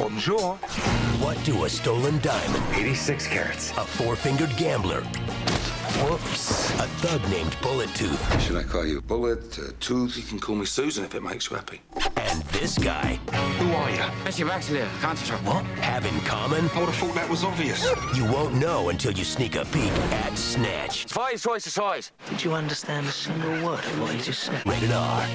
[0.00, 0.54] Bonjour.
[1.20, 3.70] What do a stolen diamond, 86 carats.
[3.72, 5.02] a four-fingered gambler,
[6.02, 6.70] Whoops.
[6.80, 10.16] a thug named Bullet Tooth, Should I call you Bullet, uh, Tooth?
[10.16, 11.82] You can call me Susan if it makes you happy.
[12.16, 13.16] and this guy
[13.58, 14.24] Who are you?
[14.24, 15.42] Monsieur Baxter, Concentrate.
[15.42, 15.66] What?
[15.82, 16.70] have in common?
[16.74, 17.84] I would have thought that was obvious.
[18.16, 19.92] You won't know until you sneak a peek
[20.24, 21.04] at Snatch.
[21.08, 22.12] Five choice of size.
[22.30, 24.66] Did you understand a single word of what he just said?
[24.66, 25.26] Rated R.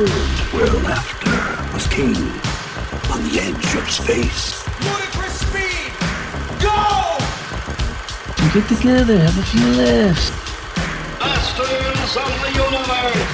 [0.00, 0.10] world
[0.54, 2.16] where laughter was king,
[3.12, 5.92] on the edge of space, Ludicrous speed!
[6.64, 7.18] Go!
[8.54, 10.30] Get together, have a few laughs.
[12.00, 13.30] masters of the universe.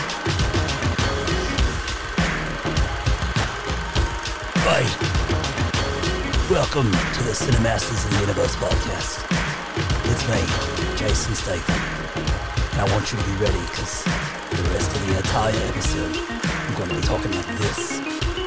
[4.66, 4.92] Right.
[6.50, 9.22] Welcome to the Cinemasters of the Universe podcast.
[10.10, 10.42] It's me,
[10.96, 11.96] Jason Statham.
[12.72, 14.04] And I want you to be ready because
[14.50, 16.35] the rest of the entire episode,
[16.66, 18.00] I'm going to be talking like this.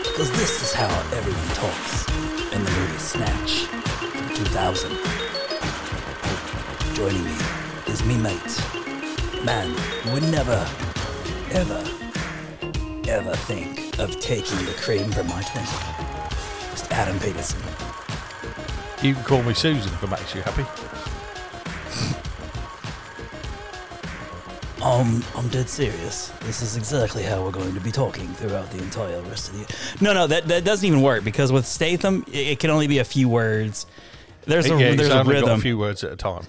[0.04, 2.06] Because this is how everyone talks
[2.54, 4.92] in the movie Snatch from 2000.
[6.22, 7.36] Hey, joining me
[7.88, 8.64] is me mate.
[9.46, 9.70] Man,
[10.06, 10.68] you would never,
[11.52, 11.82] ever,
[13.08, 15.96] ever think of taking the cream from my Twinkie.
[16.74, 16.92] Mr.
[16.92, 17.62] Adam Peterson.
[19.02, 20.66] You can call me Susan if it makes you happy.
[24.90, 26.30] Um, I'm dead serious.
[26.42, 29.60] This is exactly how we're going to be talking throughout the entire rest of the.
[29.60, 29.68] Year.
[30.02, 32.98] No, no, that that doesn't even work because with Statham, it, it can only be
[32.98, 33.86] a few words.
[34.46, 35.60] There's a yeah, there's he's a only got rhythm.
[35.60, 36.48] a few words at a time.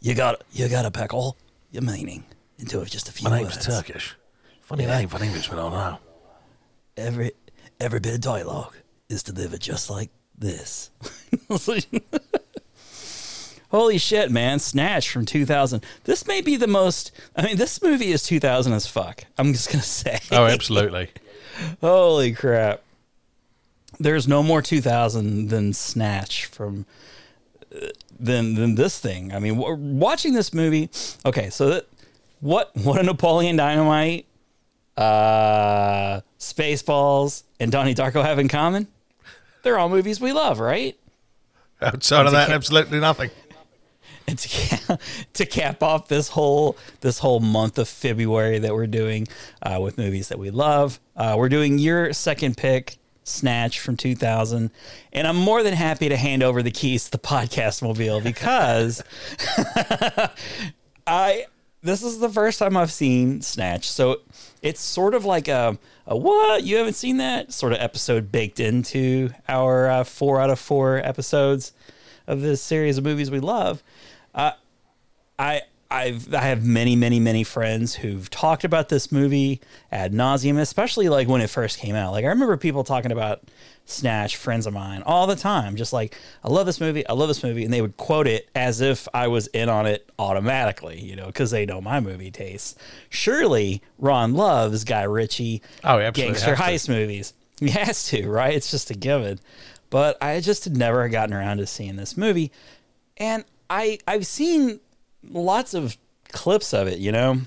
[0.00, 1.36] You got you got to pack all
[1.72, 2.22] your meaning
[2.58, 3.66] into just a few words.
[3.66, 4.14] Turkish.
[4.60, 4.98] Funny Yeah.
[4.98, 5.98] name for an Englishman, I know.
[6.96, 7.32] Every
[7.80, 8.74] every bit of dialogue
[9.08, 10.90] is delivered just like this.
[13.72, 14.58] Holy shit, man!
[14.60, 15.82] Snatch from 2000.
[16.04, 17.10] This may be the most.
[17.34, 19.24] I mean, this movie is 2000 as fuck.
[19.38, 20.18] I'm just gonna say.
[20.30, 21.08] Oh, absolutely.
[21.80, 22.82] Holy crap.
[23.98, 26.84] There's no more 2000 than Snatch from
[27.74, 27.88] uh,
[28.20, 29.32] than than this thing.
[29.34, 30.90] I mean, w- watching this movie.
[31.24, 31.86] Okay, so that
[32.40, 34.26] what what a Napoleon Dynamite,
[34.98, 38.86] uh, Spaceballs, and Donnie Darko have in common?
[39.62, 40.96] They're all movies we love, right?
[41.80, 43.30] Outside of that, ca- absolutely nothing.
[44.26, 45.00] And to cap,
[45.34, 49.28] to cap off this whole this whole month of February that we're doing
[49.62, 54.70] uh, with movies that we love, uh, we're doing your second pick, Snatch from 2000,
[55.12, 59.02] and I'm more than happy to hand over the keys to the podcast mobile because
[61.06, 61.46] I
[61.82, 64.20] this is the first time I've seen Snatch, so
[64.62, 66.62] it's sort of like a, a what?
[66.62, 67.52] You haven't seen that?
[67.52, 71.72] Sort of episode baked into our uh, four out of four episodes
[72.26, 73.82] of this series of movies we love.
[74.34, 74.52] Uh,
[75.38, 79.60] I I've I have many many many friends who've talked about this movie
[79.90, 82.12] ad nauseum, especially like when it first came out.
[82.12, 83.42] Like I remember people talking about
[83.84, 87.28] Snatch, friends of mine, all the time, just like I love this movie, I love
[87.28, 91.00] this movie, and they would quote it as if I was in on it automatically,
[91.00, 92.74] you know, because they know my movie tastes.
[93.10, 97.34] Surely Ron loves Guy Ritchie, Oh, gangster heist movies.
[97.60, 98.54] He has to, right?
[98.54, 99.38] It's just a given.
[99.88, 102.50] But I just had never gotten around to seeing this movie,
[103.18, 104.80] and I I've seen
[105.30, 105.96] lots of
[106.28, 106.98] clips of it.
[106.98, 107.40] You know,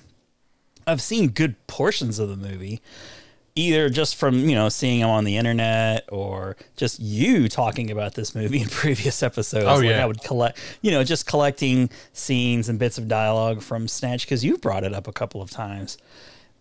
[0.87, 2.81] I've seen good portions of the movie,
[3.53, 8.15] either just from you know seeing them on the internet or just you talking about
[8.15, 9.65] this movie in previous episodes.
[9.67, 10.03] Oh, Like, yeah.
[10.03, 14.43] I would collect, you know, just collecting scenes and bits of dialogue from Snatch because
[14.43, 15.99] you've brought it up a couple of times.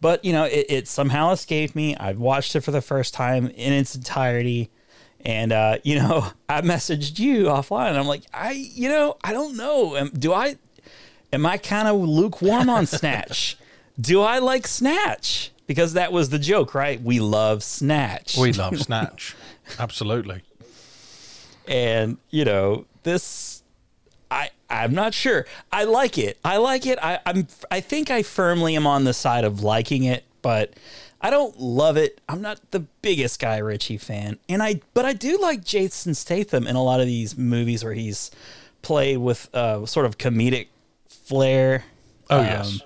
[0.02, 1.96] But you know, it, it somehow escaped me.
[1.96, 4.69] I've watched it for the first time in its entirety.
[5.25, 7.89] And uh, you know, I messaged you offline.
[7.91, 9.97] And I'm like, I, you know, I don't know.
[9.97, 10.57] Am, do I,
[11.33, 13.57] am I kind of lukewarm on Snatch?
[14.01, 15.51] do I like Snatch?
[15.67, 17.01] Because that was the joke, right?
[17.01, 18.37] We love Snatch.
[18.37, 19.35] We love Snatch.
[19.79, 20.43] absolutely.
[21.67, 23.62] and you know this
[24.31, 28.23] i i'm not sure i like it i like it I, i'm i think i
[28.23, 30.75] firmly am on the side of liking it but
[31.25, 35.12] i don't love it i'm not the biggest guy ritchie fan and i but i
[35.12, 38.31] do like jason statham in a lot of these movies where he's
[38.82, 40.69] played with uh sort of comedic
[41.09, 41.85] flair
[42.31, 42.81] Oh, Um, yes.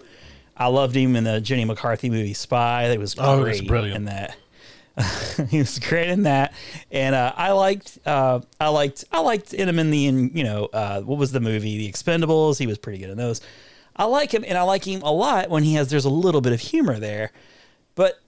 [0.56, 3.60] i loved him in the jenny mccarthy movie spy that was great Oh, it was
[3.62, 3.96] brilliant.
[3.96, 4.36] in that
[5.50, 6.52] he was great in that,
[6.90, 10.64] and uh, I liked, uh, I liked, I liked him in the, in, you know,
[10.72, 12.58] uh, what was the movie, The Expendables?
[12.58, 13.40] He was pretty good in those.
[13.94, 15.88] I like him, and I like him a lot when he has.
[15.88, 17.30] There's a little bit of humor there,
[17.94, 18.18] but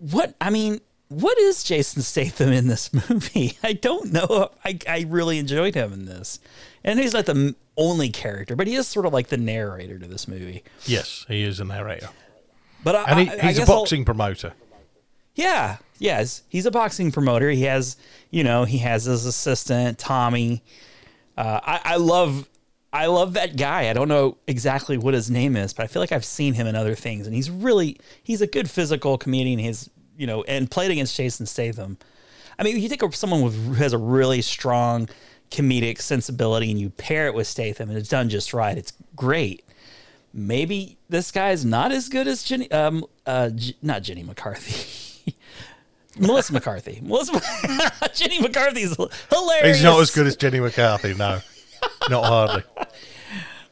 [0.00, 3.56] what I mean, what is Jason Statham in this movie?
[3.62, 4.50] I don't know.
[4.64, 6.40] I, I really enjoyed him in this.
[6.82, 10.06] And he's not the only character, but he is sort of like the narrator to
[10.06, 10.64] this movie.
[10.86, 12.08] Yes, he is a narrator,
[12.82, 14.52] But I, and he, I- I he's a guess I'll- boxing promoter.
[15.36, 17.50] Yeah, yes, he's a boxing promoter.
[17.50, 17.96] He has,
[18.30, 20.62] you know, he has his assistant Tommy.
[21.36, 22.48] Uh, I, I love,
[22.92, 23.88] I love that guy.
[23.88, 26.66] I don't know exactly what his name is, but I feel like I've seen him
[26.66, 29.58] in other things, and he's really, he's a good physical comedian.
[29.60, 31.98] He's, you know, and played against Jason Statham.
[32.58, 35.08] I mean, you take a- someone with who has a really strong
[35.52, 38.76] comedic sensibility, and you pair it with Statham, and it's done just right.
[38.76, 39.64] It's great.
[40.34, 45.34] Maybe this guy's not as good as Jenny, um, uh, J- not Jenny McCarthy.
[46.18, 46.98] Melissa McCarthy.
[47.02, 47.40] Melissa,
[48.14, 48.96] Jenny McCarthy's
[49.30, 49.76] hilarious.
[49.76, 51.14] He's not as good as Jenny McCarthy.
[51.14, 51.40] No,
[52.08, 52.62] not hardly.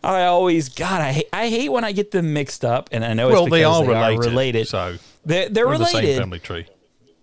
[0.02, 3.14] I always, God, I hate, I hate when I get them mixed up, and I
[3.14, 4.18] know Well, it's they are they related.
[4.26, 4.68] are related.
[4.68, 4.96] So
[5.26, 6.66] They're, they're the related, same family tree.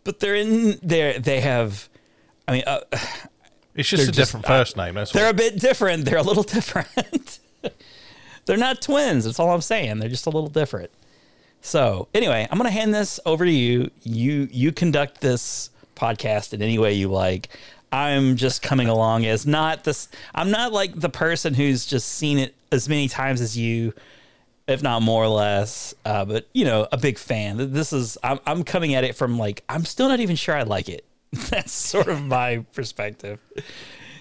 [0.04, 1.18] but they're in there.
[1.18, 1.88] They have,
[2.48, 2.82] I mean, uh,
[3.76, 4.96] It's just a just- different first name.
[4.96, 5.32] That's they're all.
[5.32, 6.06] a bit different.
[6.06, 7.40] They're a little different.
[8.46, 9.24] they're not twins.
[9.26, 10.00] That's all I'm saying.
[10.00, 10.92] They're just a little different.
[11.62, 13.90] So anyway, I'm gonna hand this over to you.
[14.04, 17.50] You you conduct this podcast in any way you like.
[17.96, 20.10] I'm just coming along as not this.
[20.34, 23.94] I'm not like the person who's just seen it as many times as you,
[24.68, 25.94] if not more or less.
[26.04, 27.72] Uh, but you know, a big fan.
[27.72, 28.18] This is.
[28.24, 31.06] I'm, I'm coming at it from like I'm still not even sure I like it.
[31.50, 33.40] That's sort of my perspective.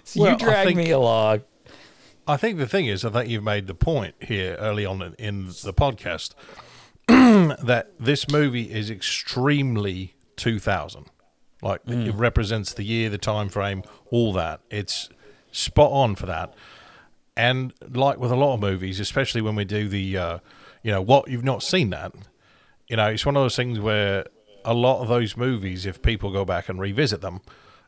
[0.05, 1.43] So Well, you drag think- me along.
[2.27, 5.15] I think the thing is, I think you've made the point here early on in,
[5.19, 6.33] in the podcast
[7.09, 11.05] that this movie is extremely 2000.
[11.65, 14.61] Like it represents the year, the time frame, all that.
[14.71, 15.09] It's
[15.51, 16.53] spot on for that.
[17.39, 20.39] And like with a lot of movies, especially when we do the, uh,
[20.83, 22.13] you know, what you've not seen that,
[22.87, 24.27] you know, it's one of those things where
[24.67, 27.41] a lot of those movies, if people go back and revisit them,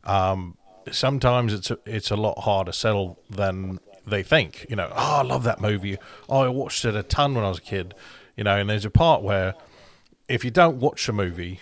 [0.04, 0.56] um,
[0.90, 4.64] sometimes it's a, it's a lot harder to settle than they think.
[4.70, 5.98] You know, oh, I love that movie.
[6.30, 7.94] Oh, I watched it a ton when I was a kid.
[8.38, 9.54] You know, and there's a part where
[10.30, 11.60] if you don't watch a movie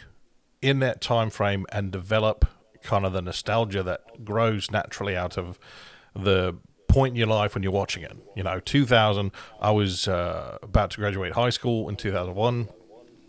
[0.64, 2.46] in that time frame and develop
[2.82, 5.58] kind of the nostalgia that grows naturally out of
[6.16, 6.56] the
[6.88, 8.16] point in your life when you're watching it.
[8.34, 9.30] You know, 2000,
[9.60, 12.70] I was uh, about to graduate high school in 2001.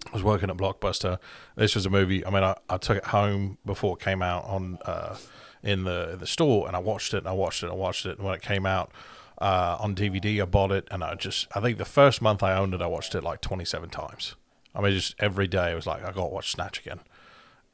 [0.08, 1.18] I was working at Blockbuster.
[1.58, 2.26] This was a movie.
[2.26, 5.18] I mean, I, I took it home before it came out on uh,
[5.62, 7.18] in the the store, and I watched it.
[7.18, 7.66] and I watched it.
[7.66, 8.18] and I watched it.
[8.18, 8.92] And when it came out
[9.40, 12.56] uh, on DVD, I bought it, and I just I think the first month I
[12.56, 14.36] owned it, I watched it like 27 times.
[14.76, 17.00] I mean, just every day it was like I got to watch Snatch again,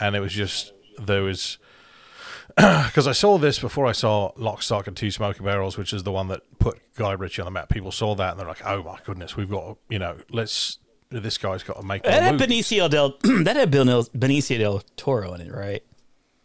[0.02, 1.58] and it was just there was
[2.56, 6.04] because I saw this before I saw Lock, Stock, and Two Smoking Barrels, which is
[6.04, 7.70] the one that put Guy Ritchie on the map.
[7.70, 11.38] People saw that and they're like, "Oh my goodness, we've got you know, let's this
[11.38, 15.34] guy's got to make That had movies." Benicio del that had Bill- Benicio del Toro
[15.34, 15.84] in it, right?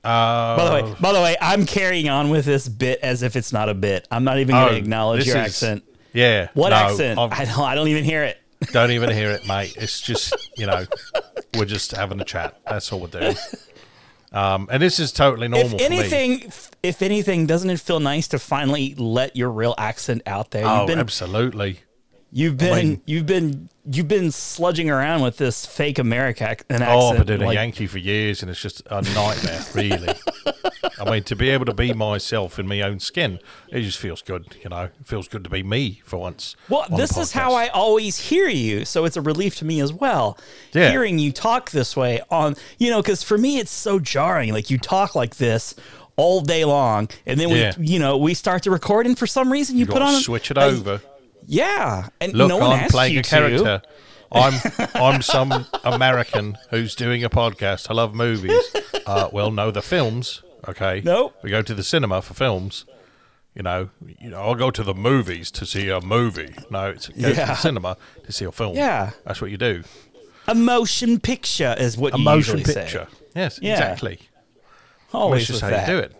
[0.05, 3.35] Uh, By the way, by the way, I'm carrying on with this bit as if
[3.35, 4.07] it's not a bit.
[4.09, 5.83] I'm not even going oh, to acknowledge your is- accent.
[6.13, 7.19] Yeah, What no, accent?
[7.19, 7.59] I've- I don't.
[7.65, 8.39] I don't even hear it.
[8.73, 9.75] Don't even hear it, mate.
[9.77, 10.87] It's just you know,
[11.57, 12.61] we're just having a chat.
[12.67, 13.37] That's all we're doing.
[14.33, 15.77] Um, and this is totally normal.
[15.77, 20.51] If anything, if anything, doesn't it feel nice to finally let your real accent out
[20.51, 20.67] there?
[20.67, 21.81] oh, You've been, absolutely.
[22.33, 26.83] You've been, mean- you've been, you've been sludging around with this fake America ac- an
[26.83, 27.11] Oh.
[27.11, 30.15] I've been doing like- a Yankee for years, and it's just a nightmare, really.
[30.99, 34.23] I mean, to be able to be myself in my own skin, it just feels
[34.23, 34.57] good.
[34.63, 36.57] You know, it feels good to be me for once.
[36.71, 37.53] Well, on this is how.
[37.55, 40.39] I always hear you, so it's a relief to me as well.
[40.73, 40.91] Yeah.
[40.91, 44.53] Hearing you talk this way on, you know, because for me it's so jarring.
[44.53, 45.75] Like you talk like this
[46.17, 47.73] all day long, and then we, Yeah.
[47.79, 50.51] you know, we start to record, and for some reason you, You put on switch
[50.51, 51.01] it a- over.
[51.47, 53.81] Yeah, and Look, no one I'm playing you a character.
[53.81, 53.83] To.
[54.33, 54.61] I'm
[54.95, 57.89] I'm some American who's doing a podcast.
[57.91, 58.75] I love movies.
[59.07, 60.43] Uh, well, no, the films.
[60.69, 61.01] Okay.
[61.05, 61.37] Nope.
[61.43, 62.85] We go to the cinema for films.
[63.55, 66.55] You know, you know, I'll go to the movies to see a movie.
[66.71, 68.75] No, it's go to the cinema to see a film.
[68.77, 69.13] Yeah.
[69.25, 69.85] that's what you do.
[70.49, 73.07] A motion picture is what A you motion usually picture.
[73.11, 73.19] say.
[73.37, 73.73] Yes, Yeah.
[73.75, 74.19] exactly.
[75.13, 75.89] Always just how that.
[75.89, 76.13] you do it.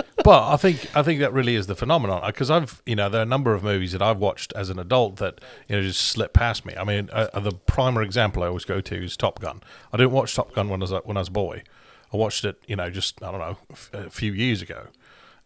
[0.26, 3.20] but I think I think that really is the phenomenon because I've you know there
[3.20, 6.00] are a number of movies that I've watched as an adult that you know just
[6.00, 6.74] slip past me.
[6.76, 9.62] I mean, uh, uh, the primer example I always go to is Top Gun.
[9.92, 11.62] I didn't watch Top Gun when I was a, when I was a boy.
[12.12, 14.88] I watched it, you know, just I don't know, f- a few years ago,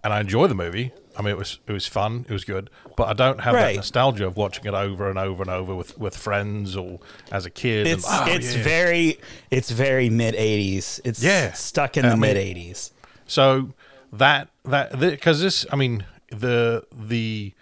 [0.05, 0.93] and I enjoy the movie.
[1.19, 3.73] I mean, it was it was fun, it was good, but I don't have Right.
[3.73, 7.01] that nostalgia of watching it over and over and over with, with friends or
[7.33, 7.87] as a kid.
[7.87, 9.19] It's and, "Oh, it's yeah." very
[9.51, 11.01] it's very mid '80s.
[11.05, 11.53] It's Yeah.
[11.53, 12.93] stuck in I the mid '80s.
[13.27, 13.73] So
[14.13, 17.55] that that because this, I mean, the the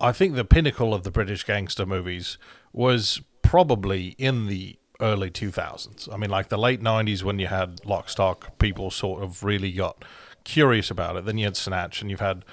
[0.00, 2.36] I think the pinnacle of the British gangster movies
[2.72, 6.12] was probably in the early 2000s.
[6.12, 9.72] I mean, like the late 90s when you had Lock Stock, people sort of really
[9.72, 10.04] got
[10.44, 11.24] curious about it.
[11.24, 12.44] Then you had Snatch, and you've had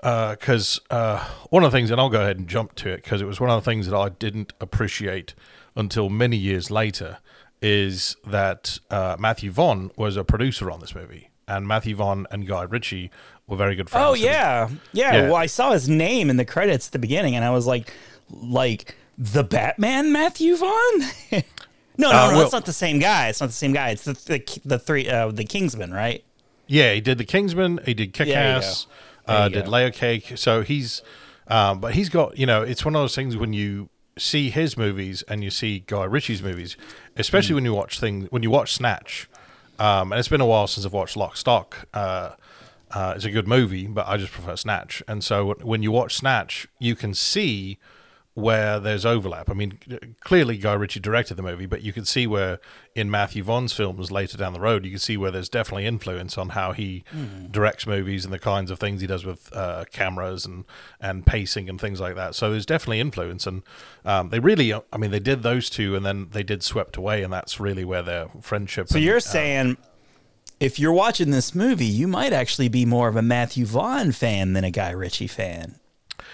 [0.00, 3.20] because uh, one of the things, and I'll go ahead and jump to it because
[3.20, 5.34] it was one of the things that I didn't appreciate
[5.74, 7.18] until many years later
[7.62, 12.46] is that uh, Matthew Vaughn was a producer on this movie, and Matthew Vaughn and
[12.46, 13.10] Guy Ritchie
[13.46, 14.06] were very good friends.
[14.08, 14.68] Oh yeah.
[14.92, 15.22] yeah, Yeah.
[15.26, 17.92] Well, I saw his name in the credits at the beginning, and I was like,
[18.30, 21.00] like the Batman Matthew Vaughn.
[21.32, 21.40] no,
[21.98, 23.28] no, Uh, no, well- it's not the same guy.
[23.28, 23.90] It's not the same guy.
[23.90, 26.24] It's the the, the three uh, the Kingsman, right?
[26.66, 27.78] Yeah, he did the Kingsman.
[27.86, 28.86] He did Kick you Ass.
[29.26, 29.70] Uh, did go.
[29.70, 30.32] Layer Cake.
[30.36, 31.02] So he's,
[31.48, 33.88] um, but he's got you know, it's one of those things when you
[34.18, 36.76] see his movies and you see Guy Ritchie's movies,
[37.16, 37.54] especially Hmm.
[37.56, 39.28] when you watch things when you watch Snatch.
[39.78, 41.88] Um, and it's been a while since I've watched Lock Stock.
[41.92, 42.30] Uh,
[42.90, 45.02] uh, it's a good movie, but I just prefer Snatch.
[45.08, 47.78] And so when you watch Snatch, you can see
[48.36, 49.48] where there's overlap.
[49.48, 49.78] I mean,
[50.20, 52.60] clearly Guy Ritchie directed the movie, but you can see where
[52.94, 56.36] in Matthew Vaughn's films later down the road, you can see where there's definitely influence
[56.36, 57.02] on how he
[57.50, 60.66] directs movies and the kinds of things he does with uh, cameras and
[61.00, 62.34] and pacing and things like that.
[62.34, 63.62] So there's definitely influence, and
[64.04, 67.22] um, they really, I mean, they did those two, and then they did Swept Away,
[67.22, 68.88] and that's really where their friendship.
[68.88, 69.78] So and, you're uh, saying
[70.60, 74.52] if you're watching this movie, you might actually be more of a Matthew Vaughn fan
[74.52, 75.76] than a Guy Ritchie fan.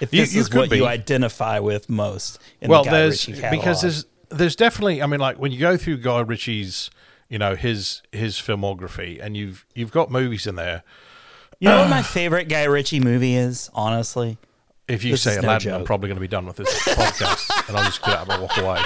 [0.01, 3.83] If this you is could what you identify with most in well, the there's because
[3.83, 5.03] there's there's definitely.
[5.03, 6.91] I mean, like when you go through Guy Ritchie's,
[7.29, 10.83] you know, his his filmography, and you've you've got movies in there.
[11.61, 14.39] you know what my favorite Guy Ritchie movie is, honestly?
[14.89, 16.69] If you This say is no Aladdin, I'm probably going to be done with this
[16.89, 18.81] podcast, and I'll just get up and walk away.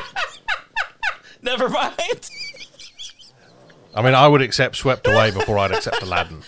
[1.42, 2.28] Never mind.
[3.96, 6.42] I mean, I would accept Swept Away before I'd accept Aladdin.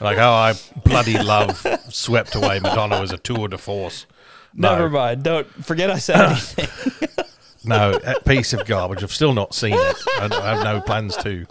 [0.00, 0.54] Like, oh, I
[0.84, 2.60] bloody love Swept Away.
[2.60, 4.06] Madonna was a tour de force.
[4.54, 5.22] No, Never mind.
[5.22, 7.24] Don't forget I said anything.
[7.64, 9.02] no, that piece of garbage.
[9.02, 9.96] I've still not seen it.
[10.20, 11.46] I, I have no plans to.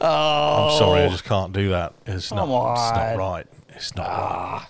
[0.00, 1.94] Oh, I'm sorry, I just can't do that.
[2.06, 2.46] It's not.
[2.46, 3.46] Come It's not right.
[3.70, 4.16] It's not right.
[4.20, 4.68] Ah.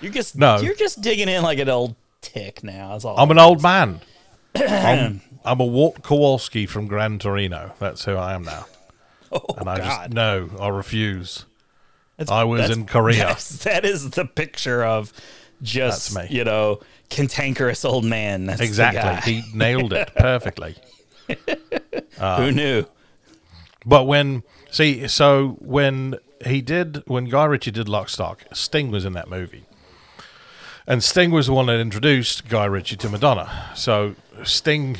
[0.00, 0.58] You're just No.
[0.60, 2.92] you're just digging in like an old tick now.
[2.92, 3.18] That's all.
[3.18, 4.00] I'm an old man.
[4.54, 7.74] I'm, I'm a Walt Kowalski from Gran Torino.
[7.80, 8.66] That's who I am now.
[9.32, 10.00] oh, And I God.
[10.02, 11.44] just no, I refuse.
[12.16, 13.16] That's- I was in Korea.
[13.18, 15.12] that's- that is the picture of
[15.62, 16.26] just me.
[16.30, 18.46] you know cantankerous old man.
[18.46, 18.60] That's.
[18.60, 19.32] Exactly.
[19.34, 20.76] He nailed it perfectly.
[22.18, 22.84] Who knew?
[23.86, 29.04] But when see, so when he did, when Guy Ritchie did Lock Stock, Sting was
[29.04, 29.64] in that movie,
[30.86, 33.70] and Sting was the one that introduced Guy Ritchie to Madonna.
[33.74, 34.98] So Sting,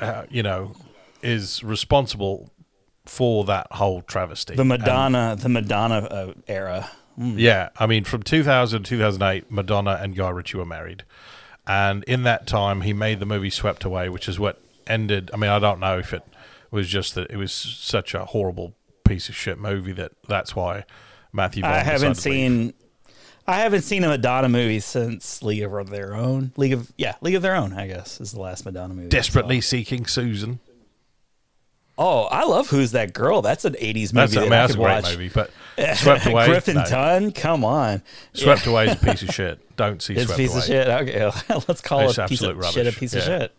[0.00, 0.74] uh, you know,
[1.22, 2.50] is responsible
[3.06, 4.54] for that whole travesty.
[4.54, 6.90] The And- Madonna, the Madonna uh, era.
[7.16, 11.04] Yeah, I mean, from 2000 to 2008, Madonna and Guy Ritchie were married,
[11.66, 15.30] and in that time, he made the movie Swept Away, which is what ended.
[15.34, 16.22] I mean, I don't know if it
[16.70, 20.84] was just that it was such a horrible piece of shit movie that that's why
[21.32, 21.62] Matthew.
[21.62, 22.50] Vaughn I haven't decided to leave.
[22.68, 22.74] seen.
[23.46, 26.52] I haven't seen a Madonna movie since League of Their Own.
[26.56, 27.72] League of yeah, League of Their Own.
[27.74, 29.08] I guess is the last Madonna movie.
[29.08, 30.60] Desperately Seeking Susan.
[32.02, 33.42] Oh, I love Who's That Girl?
[33.42, 35.10] That's an '80s movie That's, I that mean, I that's a great watch.
[35.12, 35.50] movie, but
[35.96, 36.46] Swept Away.
[36.46, 36.84] Griffin no.
[36.86, 38.02] Dunn, come on.
[38.32, 39.76] Swept Away is a piece of shit.
[39.76, 40.58] Don't see It's a Swept piece Away.
[40.58, 40.88] of shit.
[40.88, 41.24] Okay,
[41.68, 42.56] let's call It's it a piece of shit.
[42.56, 42.98] A rubbish.
[42.98, 43.38] piece of Yeah.
[43.40, 43.54] shit.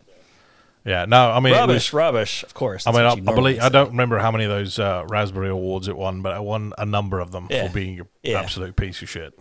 [0.83, 2.43] Yeah, no, I mean, it was- Rubbish, rubbish.
[2.43, 2.87] Of course.
[2.87, 4.49] I mean, I, That's what you I believe normally I don't remember how many of
[4.49, 7.67] those uh, Raspberry Awards it won, but it won a number of them Yeah.
[7.67, 8.39] for being an Yeah.
[8.39, 9.37] absolute piece of shit.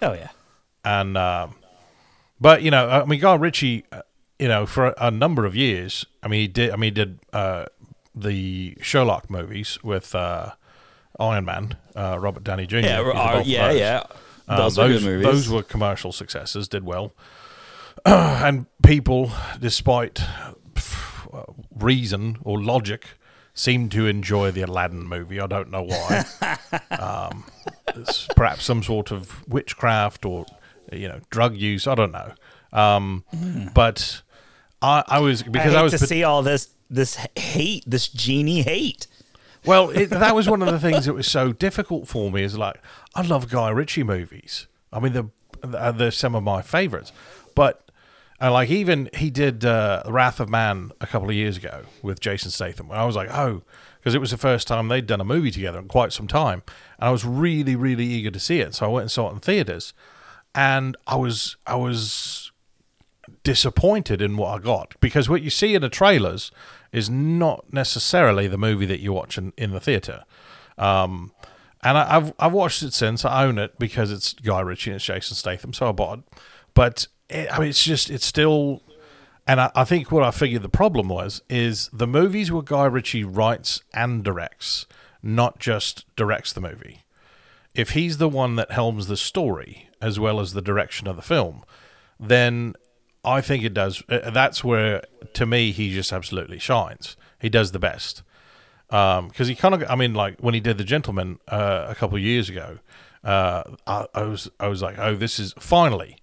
[0.00, 0.28] Oh yeah.
[0.82, 1.56] And um,
[2.40, 4.00] but you know, I mean, Guy Ritchie, uh,
[4.38, 6.70] you know, for a, a number of years, I mean, he did.
[6.70, 7.66] I mean, he did uh,
[8.14, 10.52] the Sherlock movies with uh,
[11.18, 12.78] Iron Man, uh, Robert Downey Jr.
[12.78, 13.78] Yeah, uh, of yeah, those.
[13.78, 14.02] yeah.
[14.48, 15.26] Um, Those are those, good movies.
[15.26, 17.12] those were commercial successes, did well.
[18.04, 20.20] and people, despite
[21.76, 23.06] reason or logic,
[23.54, 25.40] seem to enjoy the Aladdin movie.
[25.40, 26.24] I don't know why.
[26.90, 27.44] um,
[28.36, 30.46] perhaps some sort of witchcraft or
[30.92, 31.86] you know drug use.
[31.86, 32.32] I don't know.
[32.72, 33.24] Um,
[33.74, 34.22] But
[34.82, 35.74] I, I was because.
[35.74, 39.06] I I, was to see all this this hate, this genie hate.
[39.64, 42.42] well, it, that was one of the things that was so difficult for me.
[42.42, 42.82] Is like
[43.14, 44.66] I love Guy Ritchie movies.
[44.92, 45.30] I mean, they're,
[45.62, 47.12] they're they're some of my favorites.
[47.54, 47.90] But
[48.40, 52.20] uh, like even he did uh, Wrath of Man a couple of years ago with
[52.20, 52.90] Jason Statham.
[52.90, 53.62] I was like, oh,
[53.98, 56.62] because it was the first time they'd done a movie together in quite some time,
[56.98, 58.74] and I was really really eager to see it.
[58.74, 59.92] So I went and saw it in theaters,
[60.54, 62.50] and I was I was
[63.42, 66.50] disappointed in what I got because what you see in the trailers
[66.92, 70.24] is not necessarily the movie that you watch in, in the theater.
[70.78, 71.32] Um,
[71.82, 73.24] and I, I've I've watched it since.
[73.24, 76.18] I own it because it's Guy Ritchie and it's Jason Statham, so I bought.
[76.18, 76.24] it.
[76.74, 78.82] But it, I mean, it's just it's still,
[79.46, 82.84] And I, I think what I figured the problem was is the movies where Guy
[82.84, 84.86] Ritchie writes and directs,
[85.22, 87.02] not just directs the movie.
[87.74, 91.22] If he's the one that helms the story as well as the direction of the
[91.22, 91.64] film,
[92.18, 92.74] then
[93.24, 94.02] I think it does.
[94.08, 95.02] uh, That's where,
[95.34, 97.16] to me, he just absolutely shines.
[97.40, 98.22] He does the best
[98.88, 99.84] because he kind of.
[99.88, 102.78] I mean, like when he did The Gentleman uh, a couple of years ago,
[103.24, 106.16] uh, I, I was I was like, oh, this is finally.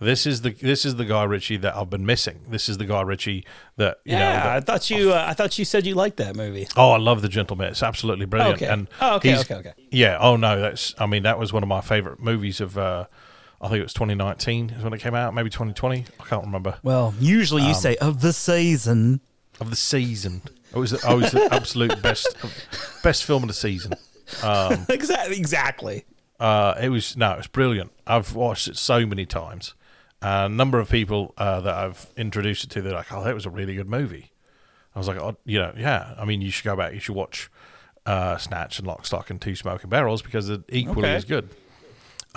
[0.00, 2.40] This is the this is the Guy Ritchie that I've been missing.
[2.48, 3.44] This is the Guy Ritchie
[3.78, 4.18] that you know.
[4.20, 5.12] Yeah, that- I thought you.
[5.12, 6.68] Uh, I thought you said you liked that movie.
[6.76, 7.68] Oh, I love the gentleman.
[7.70, 8.62] It's absolutely brilliant.
[8.62, 8.70] Okay.
[8.72, 9.72] And Oh, okay, okay, okay.
[9.90, 10.18] Yeah.
[10.20, 10.94] Oh no, that's.
[10.98, 12.78] I mean, that was one of my favorite movies of.
[13.60, 15.34] Uh, I think it was 2019 is when it came out.
[15.34, 16.04] Maybe 2020.
[16.20, 16.78] I can't remember.
[16.82, 19.20] Well, usually Um, you say of the season.
[19.60, 21.04] Of the season, it was.
[21.04, 22.28] I was the absolute best.
[23.02, 23.92] Best film of the season.
[24.88, 25.36] exactly.
[25.36, 26.04] Exactly.
[26.38, 27.90] Uh, it was no, it was brilliant.
[28.06, 29.74] I've watched it so many times.
[30.22, 33.34] Uh, a number of people uh, that I've introduced it to, they're like, "Oh, that
[33.34, 34.30] was a really good movie."
[34.94, 36.14] I was like, oh, "You know, yeah.
[36.16, 36.92] I mean, you should go back.
[36.94, 37.50] You should watch
[38.06, 41.14] uh, Snatch and Lock, Stock, and Two Smoking Barrels because they're equally Okay.
[41.16, 41.48] as good."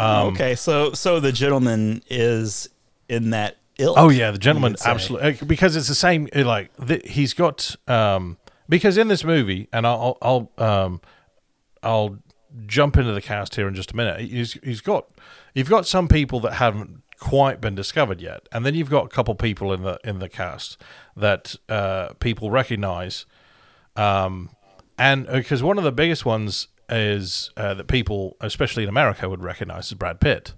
[0.01, 2.69] Um, okay, so so the gentleman is
[3.09, 3.97] in that ilk.
[3.97, 6.27] Oh yeah, the gentleman absolutely because it's the same.
[6.35, 8.37] uh, Like th- he's got um,
[8.69, 11.01] because in this movie, and I'll I'll um,
[11.83, 12.17] I'll
[12.65, 14.21] jump into the cast here in just a minute.
[14.21, 15.07] He's he's got
[15.53, 19.09] you've got some people that haven't quite been discovered yet, and then you've got a
[19.09, 20.81] couple people in the in the cast
[21.15, 23.25] that uh, people recognize.
[23.95, 24.49] Um,
[24.97, 29.41] and because one of the biggest ones is uh, that people, especially in America, would
[29.41, 30.53] recognize as Brad Pitt.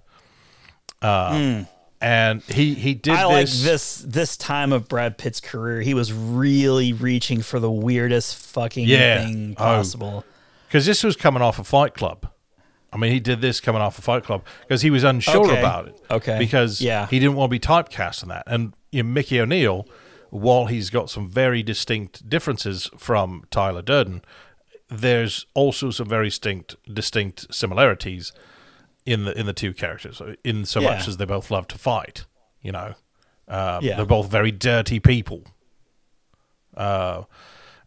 [1.00, 1.64] Uh,
[2.00, 3.14] And he he did.
[3.14, 3.62] I like this.
[3.62, 5.80] this this time of Brad Pitt's career.
[5.80, 9.24] He was really reaching for the weirdest fucking Yeah.
[9.24, 9.62] thing Oh.
[9.62, 10.24] possible.
[10.68, 12.26] because this was coming off a Fight Club.
[12.92, 15.58] I mean, he did this coming off a Fight Club because he was unsure Okay.
[15.58, 16.00] about it.
[16.10, 16.38] Okay.
[16.38, 17.06] Because Yeah.
[17.06, 18.42] he didn't want to be typecast in that.
[18.46, 19.86] And you know, Mickey O'Neill,
[20.30, 24.20] while he's got some very distinct differences from Tyler Durden,
[24.90, 28.32] there's also some very distinct distinct similarities
[29.06, 30.20] in the in the two characters.
[30.44, 32.26] In so much as they both love to fight,
[32.62, 32.94] you know,
[33.48, 33.96] uh, Yeah.
[33.96, 35.44] they're both very dirty people.
[36.76, 37.22] Uh,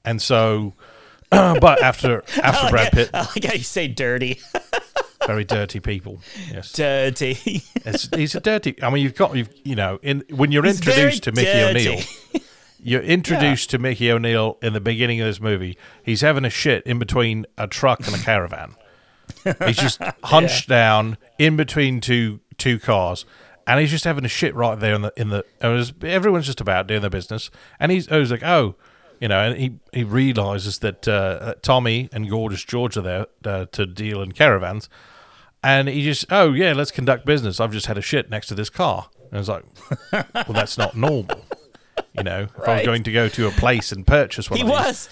[0.06, 0.74] and so,
[1.30, 4.40] but after after Brad Pitt, I like how you say dirty.
[5.28, 6.22] very dirty people.
[6.52, 7.62] Yes, dirty.
[7.86, 8.82] it's, he's a dirty.
[8.82, 11.50] I mean, you've got you've you know in when you're He's introduced to Mickey.
[11.62, 12.02] O'Neill,
[12.80, 15.78] you're introduced to Mickey O'Neill in the beginning of this movie.
[16.04, 18.76] He's having a shit in between a truck and a caravan.
[19.66, 23.26] He's just hunched down in between two two cars,
[23.66, 25.44] and he's just having a shit right there in the in the.
[25.62, 28.76] was- everyone's just about doing their business, and he's I was like, oh,
[29.20, 33.66] you know, and he he realizes that uh, Tommy and Gorgeous George are there uh,
[33.72, 34.90] to deal in caravans,
[35.64, 37.60] and he just, oh yeah, let's conduct business.
[37.60, 39.66] I've just had a shit next to this car, and I was like,
[40.12, 41.44] well, that's not normal.
[42.18, 44.64] You know, if I was going to go to a place and purchase one he
[44.64, 45.10] of these, was.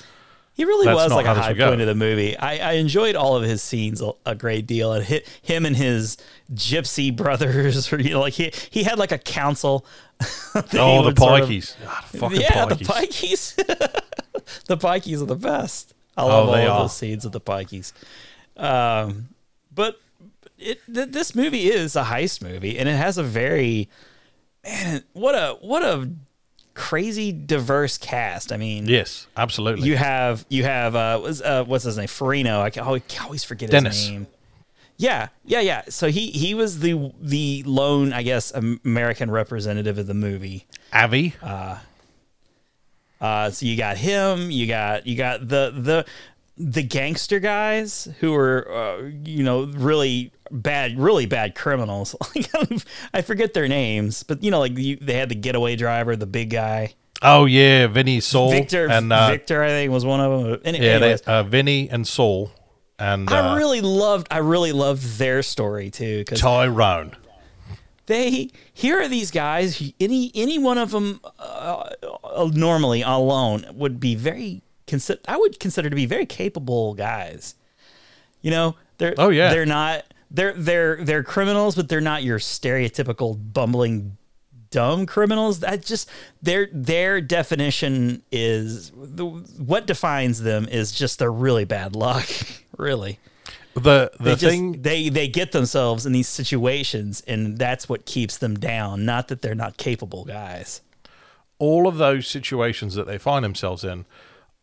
[0.53, 2.37] He really was like a high point of the movie.
[2.37, 5.75] I, I enjoyed all of his scenes a, a great deal, and hit him and
[5.75, 6.15] his
[6.53, 9.85] gypsy brothers, or you know, like he he had like a council.
[10.55, 13.55] oh, the would sort of- pikeys, Ah, the fucking yeah, the pikeys.
[13.55, 14.63] pikeys.
[14.67, 15.93] the pikeys are the best.
[16.15, 16.79] I love Oh, all are.
[16.83, 17.91] those scenes of the pikeys.
[18.55, 19.27] Um,
[19.73, 19.99] but
[20.57, 23.89] it th- this movie is a heist movie, and it has a very
[24.63, 25.03] man.
[25.11, 26.09] What a what a
[26.75, 28.51] crazy diverse cast.
[28.51, 29.88] I mean, Yes, absolutely.
[29.88, 32.59] you have you have uh, was, uh what's his name Farina.
[32.59, 33.97] I can always, always forget Dennis.
[33.99, 34.27] his name.
[34.97, 35.81] Yeah, yeah, yeah.
[35.89, 40.67] So he he was the the lone, I guess, American representative of the movie.
[40.93, 41.33] Avi.
[41.41, 41.79] Uh,
[43.19, 44.51] uh, so you got him.
[44.51, 46.05] You got you got the the
[46.57, 52.15] the gangster guys who were uh, you know really bad, really bad criminals.
[52.36, 52.81] Like,
[53.13, 56.25] I forget their names, but you know, like you, they had the getaway driver, the
[56.25, 58.89] big guy, oh yeah, Vinny Sol Victor.
[58.89, 60.62] and uh, Victor, I think, was one of them.
[60.65, 62.51] Any, yeah, they, uh, Vinny and Sol
[62.99, 64.27] and uh, I really loved.
[64.31, 67.12] I really loved their story too because Tyrone.
[68.05, 69.91] they here are these guys.
[69.99, 71.89] Any any one of them uh,
[72.23, 75.19] uh, normally alone would be very consider.
[75.27, 77.55] I would consider to be very capable guys.
[78.41, 79.51] You know, they're Oh, yeah.
[79.51, 84.17] they're not they're they're they're criminals, but they're not your stereotypical bumbling
[84.71, 85.61] dumb criminals.
[85.61, 86.09] That just
[86.41, 92.27] their their definition is the, what defines them is just their really bad luck.
[92.77, 93.19] Really
[93.73, 98.05] The the they just, thing they they get themselves in these situations and that's what
[98.05, 100.81] keeps them down not that they're not capable guys
[101.57, 104.05] all of those situations that they find themselves in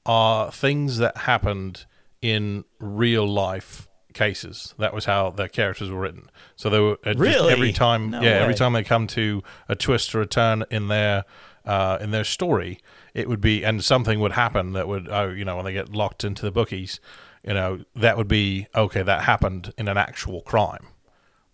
[0.05, 1.87] are things that happened
[2.20, 4.75] in real life cases.
[4.79, 6.29] That was how their characters were written.
[6.57, 7.53] So they were uh, Really?
[7.53, 10.88] every time, No yeah, every time they come to a twist or a turn in
[10.88, 11.25] their
[11.64, 12.81] uh, in their story,
[13.14, 15.90] it would be, and something would happen that would, oh, you know, when they get
[15.90, 16.98] locked into the bookies,
[17.46, 19.03] you know, that would be okay.
[19.03, 20.88] That happened in an actual crime.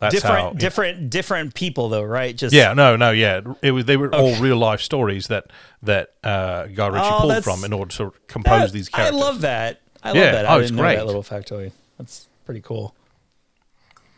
[0.01, 2.35] That's different, how, different, different people though, right?
[2.37, 3.41] Just Yeah, no, no, yeah.
[3.63, 5.47] It was they were all real life stories that
[5.83, 9.21] that uh, Guy Ritchie Oh, pulled from in order to compose That- these characters.
[9.21, 9.81] I love that.
[10.03, 10.45] I Yeah, love that.
[10.47, 10.97] oh, I it's didn't know great.
[10.97, 11.73] that little factoid.
[11.99, 12.95] That's pretty cool.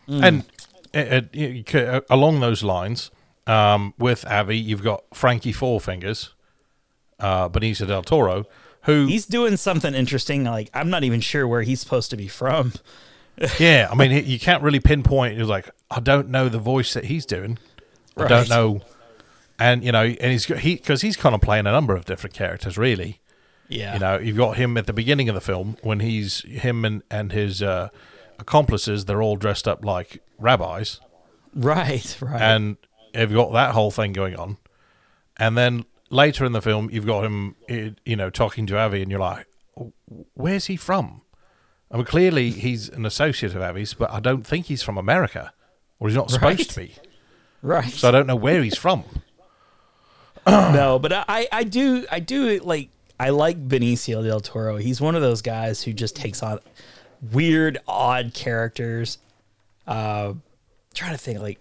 [0.07, 0.45] And
[0.95, 3.11] uh, uh, you uh, along those lines,
[3.49, 6.33] um, with Avi, you've got Frankie Four Fingers,
[7.19, 8.45] uh, Benicio del Toro,
[8.83, 10.45] who He's doing something interesting.
[10.45, 12.73] Like I'm not even sure where he's supposed to be from.
[13.59, 15.41] Yeah, I mean, you can't really pinpoint.
[15.41, 17.59] It's like I don't know the voice that he's doing.
[18.15, 18.83] I don't know,
[19.59, 22.05] and you know, and he's got- he because he's kind of playing a number of
[22.05, 22.77] different characters.
[22.77, 23.19] Really,
[23.69, 23.95] Yeah.
[23.95, 27.03] you know, you've got him at the beginning of the film when he's him and
[27.11, 27.89] and his uh,
[28.41, 29.05] accomplices.
[29.05, 31.01] They're all dressed up like rabbis,
[31.55, 32.17] Right.
[32.21, 32.41] Right.
[32.41, 32.77] and
[33.15, 34.57] you've got that whole thing going on.
[35.37, 39.11] And then later in the film, you've got him, you know, talking to Avi, and
[39.11, 39.47] you're like,
[40.35, 41.23] where's he from?
[41.91, 45.53] I mean, clearly he's an associate of Avi's, but I don't think he's from America,
[45.99, 46.69] or he's not supposed Right.
[46.69, 46.95] to be.
[47.63, 47.91] right.
[47.93, 49.05] So I don't know where he's from.
[50.47, 54.77] no, but I, I do, I do like, I like Benicio del Toro.
[54.77, 56.61] He's one of those guys who just takes on
[57.33, 59.19] weird, odd characters.
[59.87, 60.35] Uh,
[60.95, 61.59] trying to think like,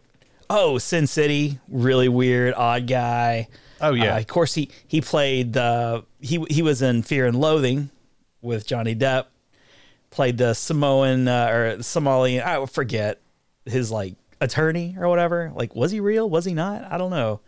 [0.50, 3.48] oh, Sin City, really weird, odd guy.
[3.82, 4.16] Oh, yeah.
[4.16, 7.90] Uh, of course he he played the he he was in Fear and Loathing
[8.42, 9.26] with Johnny Depp.
[10.12, 13.22] Played the Samoan uh, or Somalian, I forget
[13.66, 15.52] his like attorney or whatever.
[15.56, 16.30] Like, was he real?
[16.30, 16.92] Was he not?
[16.92, 17.42] I don't know.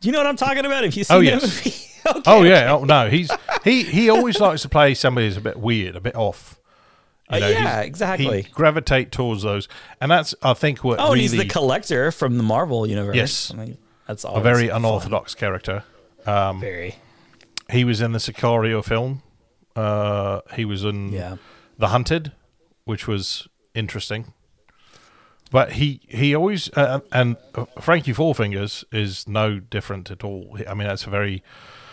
[0.00, 0.84] Do you know what I'm talking about?
[0.84, 1.42] Have you seen Oh, yes.
[1.42, 1.76] movie?
[2.06, 2.22] Okay.
[2.26, 3.28] Oh yeah, oh no, he's
[3.64, 6.56] he he always likes to play somebody who's a bit weird, a bit off.
[7.32, 8.42] Uh, yeah, exactly.
[8.42, 9.68] He gravitate towards those,
[10.00, 13.16] and that's I think what Oh, and really he's the collector from the Marvel universe.
[13.16, 13.50] Yes.
[13.52, 14.76] I mean, that's a always very fun.
[14.76, 15.82] unorthodox character.
[16.24, 16.96] Very.
[17.70, 19.22] He was in the Sicario film.
[19.74, 21.36] Uh, he was in Yeah.
[21.78, 22.32] The Hunted,
[22.84, 24.32] which was interesting.
[25.50, 30.56] But he he always uh, and uh, Frankie Four Fingers is no different at all.
[30.68, 31.42] I mean, that's a very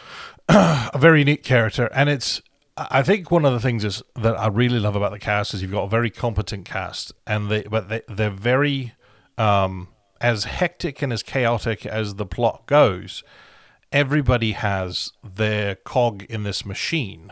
[0.49, 2.41] a very neat character, and it's.
[2.75, 5.61] I think one of the things is that I really love about the cast is
[5.61, 8.93] you've got a very competent cast, and they but they they're very
[9.37, 13.23] um, as hectic and as chaotic as the plot goes.
[13.91, 17.31] Everybody has their cog in this machine,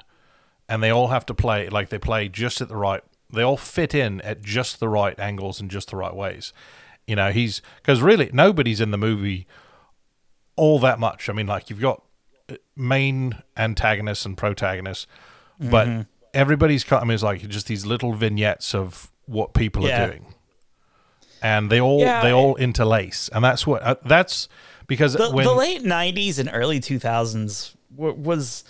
[0.69, 3.01] and they all have to play like they play just at the right.
[3.33, 6.53] They all fit in at just the right angles and just the right ways.
[7.07, 9.47] You know, he's because really nobody's in the movie
[10.55, 11.29] all that much.
[11.29, 12.03] I mean, like you've got
[12.47, 15.07] uh, main antagonists and protagonists,
[15.69, 16.01] but Mm-hmm.
[16.33, 17.01] everybody's kind.
[17.01, 20.03] I mean, it's like just these little vignettes of what people Yeah.
[20.03, 20.25] are doing,
[21.41, 24.47] and they all Yeah, they all interlace, and that's what uh, that's
[24.87, 28.63] because the, when the late '90s and early 2000s w- was,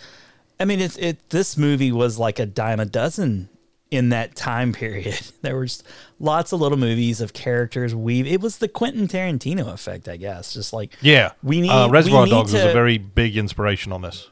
[0.59, 1.29] I mean, it's it.
[1.29, 3.49] This movie was like a dime a dozen
[3.89, 5.19] in that time period.
[5.41, 5.83] There was
[6.19, 8.27] lots of little movies of characters weave.
[8.27, 10.53] It was the Quentin Tarantino effect, I guess.
[10.53, 13.91] Just like yeah, we need uh, Reservoir we need Dogs was a very big inspiration
[13.91, 14.29] on this.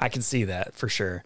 [0.00, 1.24] I can see that for sure.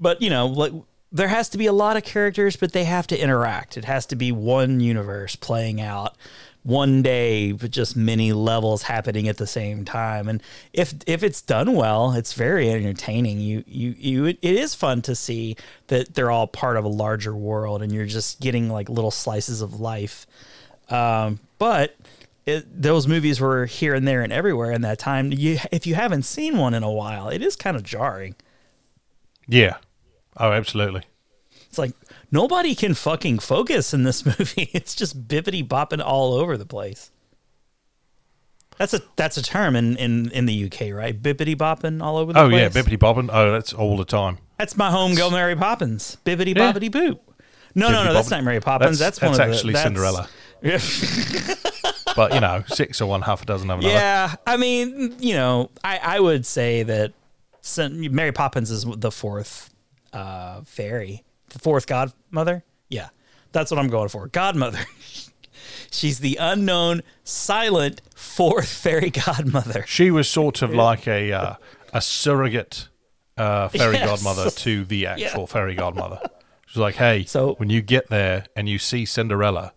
[0.00, 0.72] But you know, like
[1.12, 3.76] there has to be a lot of characters, but they have to interact.
[3.76, 6.16] It has to be one universe playing out
[6.62, 10.28] one day, but just many levels happening at the same time.
[10.28, 13.40] And if if it's done well, it's very entertaining.
[13.40, 15.56] You you you it is fun to see
[15.88, 19.62] that they're all part of a larger world, and you're just getting like little slices
[19.62, 20.26] of life.
[20.90, 21.96] Um, but
[22.46, 25.32] it, those movies were here and there and everywhere in that time.
[25.32, 28.34] You, if you haven't seen one in a while, it is kind of jarring.
[29.46, 29.78] Yeah,
[30.40, 31.02] oh, absolutely.
[31.68, 31.92] It's like
[32.32, 34.70] nobody can fucking focus in this movie.
[34.72, 37.10] It's just bippity bopping all over the place.
[38.78, 41.20] That's a that's a term in, in, in the UK, right?
[41.20, 42.74] Bippity bopping all over the Oh place.
[42.74, 43.28] yeah, bippity bopping.
[43.32, 44.38] Oh, that's all the time.
[44.58, 46.16] That's my home homegirl Mary Poppins.
[46.24, 46.72] Bippity Yeah.
[46.72, 47.18] boppity boop.
[47.74, 48.98] No, no, no, that's not Mary Poppins.
[48.98, 50.28] That's- That's, one that's of the, actually that's- Cinderella.
[52.16, 53.94] But you know, six or one, half a dozen of another.
[53.94, 57.12] Yeah, I mean, you know, I, I would say that
[57.88, 59.69] Mary Poppins is the fourth
[60.12, 62.64] uh, fairy, the fourth godmother.
[62.88, 63.08] Yeah,
[63.52, 64.26] that's what I'm going for.
[64.28, 64.80] Godmother.
[65.90, 69.84] She's the unknown, silent fourth fairy godmother.
[69.86, 71.54] She was sort of like a uh,
[71.92, 72.88] a surrogate
[73.36, 74.06] uh, fairy Yes.
[74.08, 76.20] godmother to the actual fairy godmother.
[76.66, 79.72] She's like, hey, So- when you get there and you see Cinderella,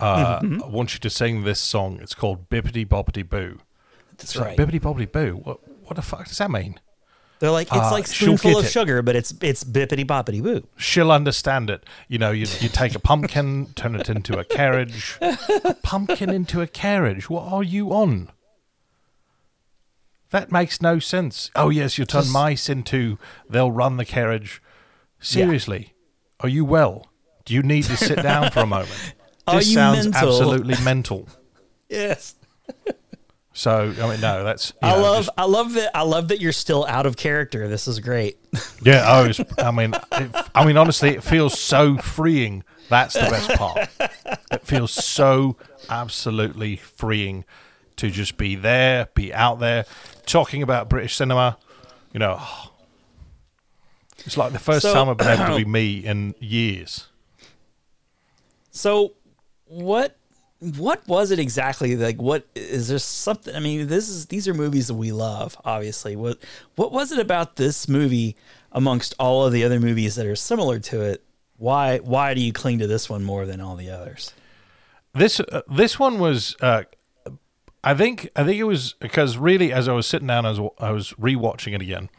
[0.00, 0.62] uh, Mm-hmm.
[0.62, 2.00] I want you to sing this song.
[2.02, 3.58] It's called Bippity Boppity Boo.
[4.18, 4.58] That's She's right.
[4.58, 5.40] like, Bippity Boppity Boo.
[5.42, 6.80] What what the fuck does that mean?
[7.38, 8.70] They're like it's Uh, like spoonful of it.
[8.70, 10.66] sugar, but it's it's bippity boppity boo.
[10.78, 11.84] She'll understand it.
[12.08, 15.16] You know, you you take a pumpkin, turn it into a carriage.
[15.20, 17.28] A pumpkin into a carriage.
[17.28, 18.30] What are you on?
[20.30, 21.50] That makes no sense.
[21.54, 23.18] Oh yes, you'll turn mice into
[23.48, 24.60] they'll run the carriage.
[25.20, 25.94] Seriously,
[26.40, 27.06] are you well?
[27.44, 29.14] Do you need to sit down for a moment?
[29.48, 30.28] This you sounds mental?
[30.28, 31.28] absolutely mental.
[31.88, 32.34] Yes.
[33.58, 36.42] So I mean, no, that's I know, love just- I love that I love that
[36.42, 37.68] you're still out of character.
[37.68, 38.38] This is great.
[38.82, 39.02] yeah.
[39.08, 39.40] Oh, I was.
[39.56, 42.64] I mean, it, I mean, honestly, it feels so freeing.
[42.90, 43.88] That's the best part.
[44.52, 45.56] It feels so
[45.88, 47.44] absolutely freeing
[47.96, 49.86] to just be there, be out there,
[50.26, 51.56] talking about British cinema.
[52.12, 52.40] You know,
[54.26, 57.06] it's like the first So- time I've been able to be me in years.
[58.70, 59.14] So
[59.64, 60.18] what
[60.76, 64.54] what was it exactly like what is there something I mean this is these are
[64.54, 66.16] movies that we love obviously.
[66.16, 66.38] What
[66.74, 68.36] what was it about this movie
[68.72, 71.22] amongst all of the other movies that are similar to it?
[71.56, 74.32] Why why do you cling to this one more than all the others?
[75.14, 76.56] This uh, this one was.
[76.60, 76.84] Uh,
[77.82, 80.70] I think I think it was because really, as I was sitting down, I was
[80.78, 82.10] I was rewatching it again.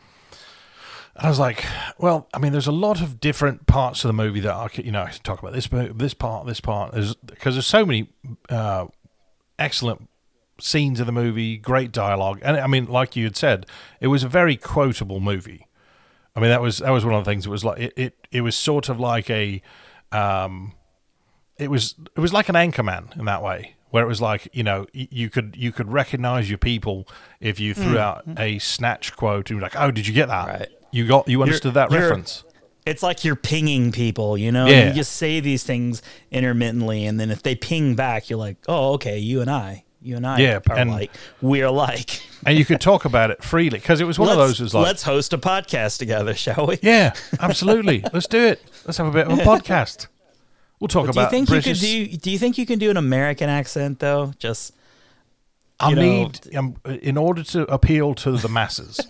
[1.18, 1.66] And I was like,
[1.98, 4.86] well, I mean, there's a lot of different parts of the movie that I could,
[4.86, 6.94] you know, I can talk about this this part, this part,
[7.26, 8.10] because there's so many
[8.50, 8.86] uh,
[9.58, 10.08] excellent
[10.60, 13.66] scenes of the movie, great dialogue, and I mean, like you had said,
[14.00, 15.68] it was a very quotable movie.
[16.36, 17.48] I mean, that was that was one of the things.
[17.48, 19.62] It was like it it, it was sort of like a,
[20.12, 20.74] um,
[21.58, 24.64] it was it was like an anchorman in that way, where it was like you
[24.64, 27.08] know you could you could recognize your people
[27.40, 30.48] if you threw out a snatch quote and like, oh, did you get that?
[30.48, 30.70] Right.
[30.92, 32.44] You got you understood that you're- reference.
[32.86, 34.66] It's like you're pinging people, you know?
[34.66, 34.88] Yeah.
[34.88, 38.94] You just say these things intermittently and then if they ping back, you're like, "Oh,
[38.94, 42.64] okay, you and I, you and I Yeah, are and- like we're like." and you
[42.64, 44.62] could talk about it freely because it was one of let's, those.
[44.62, 46.80] Was like, let's host a podcast together, shall we?
[46.82, 48.64] yeah, absolutely, let's do it.
[48.86, 50.08] Let's have a bit of a podcast.
[50.80, 51.30] We'll talk about it.
[51.32, 52.18] Do you think British, you could do?
[52.20, 54.32] Do you think you can do an American accent though?
[54.40, 54.74] Just
[55.78, 59.02] I know, need um, in order to appeal to the masses.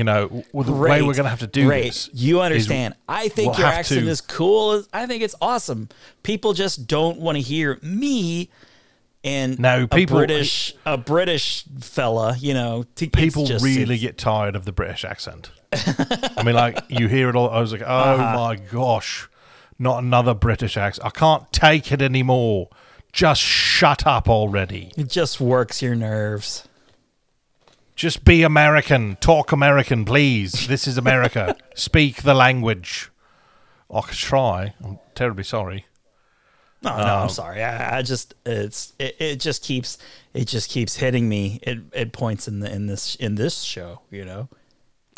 [0.00, 1.84] You know, w- the way we're going to have to do great.
[1.88, 2.08] this.
[2.14, 2.94] You understand?
[3.06, 4.82] I think we'll your accent to- is cool.
[4.94, 5.90] I think it's awesome.
[6.22, 8.48] People just don't want to hear me
[9.22, 12.34] and No, people- a British a British fella.
[12.38, 15.50] You know, it's People just- really get tired of the British accent.
[15.72, 17.50] I mean, like you hear it all.
[17.50, 18.36] I was like, oh Uh-huh.
[18.38, 19.28] my gosh,
[19.78, 21.06] not another British accent.
[21.06, 22.70] I can't take it anymore.
[23.12, 24.92] Just shut up already.
[24.96, 26.66] It just works your nerves.
[28.00, 29.16] Just be American.
[29.16, 30.68] Talk American, please.
[30.68, 31.54] This is America.
[31.74, 33.10] Speak the language.
[33.94, 34.72] I could try.
[34.82, 35.84] I'm terribly sorry.
[36.80, 37.62] No, no, I'm um, sorry.
[37.62, 39.98] I, I just it's it, it just keeps
[40.32, 41.60] it just keeps hitting me.
[41.62, 44.00] It it points in the in this in this show.
[44.10, 44.48] You know.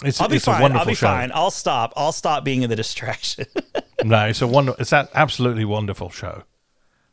[0.03, 0.73] It's, I'll be it's a fine.
[0.73, 1.07] I'll be show.
[1.07, 1.31] fine.
[1.33, 1.93] I'll stop.
[1.97, 3.47] I'll stop being the distraction.
[4.05, 4.75] No, it's a wonder.
[4.81, 6.43] It's an absolutely wonderful show.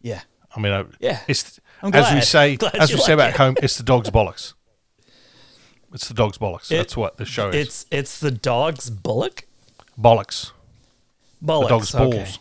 [0.02, 0.22] yeah.
[0.56, 1.20] I mean, I, Yeah.
[1.28, 3.38] It's I'm as we say, as we say like back it.
[3.38, 3.56] home.
[3.62, 4.56] It's the dog's bollocks.
[5.94, 6.72] It's the dog's bollocks.
[6.72, 7.56] It- That's what the show is.
[7.56, 9.46] It's it's the dog's bullock.
[10.00, 10.52] bollocks.
[11.44, 11.62] Bollocks.
[11.64, 12.18] The dog's okay.
[12.18, 12.40] balls.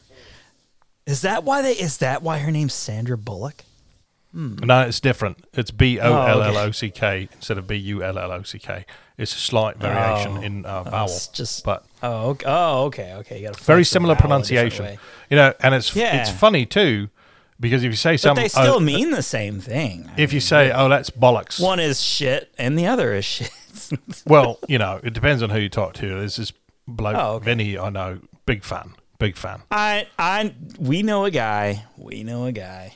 [1.07, 1.73] Is that why they?
[1.73, 3.65] Is that why her name's Sandra Bullock?
[4.35, 5.39] No, it's different.
[5.55, 8.43] It's B O L L O C K instead of B U L L O
[8.43, 8.85] C K.
[9.17, 10.43] It's a slight variation Oh.
[10.43, 12.45] in uh, Oh, vowel, it's just but oh okay.
[12.47, 13.41] oh okay okay.
[13.41, 14.99] You got very similar pronunciation.
[15.31, 16.21] You know, and it's Yeah.
[16.21, 17.09] it's funny too
[17.61, 20.09] because if you say But something, they still oh, mean the same thing.
[20.17, 23.25] I if you mean, say, "Oh, that's bollocks," one is shit and the other is
[23.25, 23.51] shit.
[24.27, 26.07] well, you know, it depends on who you talk to.
[26.09, 26.53] There's this
[26.87, 27.45] bloke, Oh, okay.
[27.47, 29.63] Vinny, I know, big fan, big fan.
[29.71, 31.85] I I we know a guy.
[31.97, 32.95] We know a guy.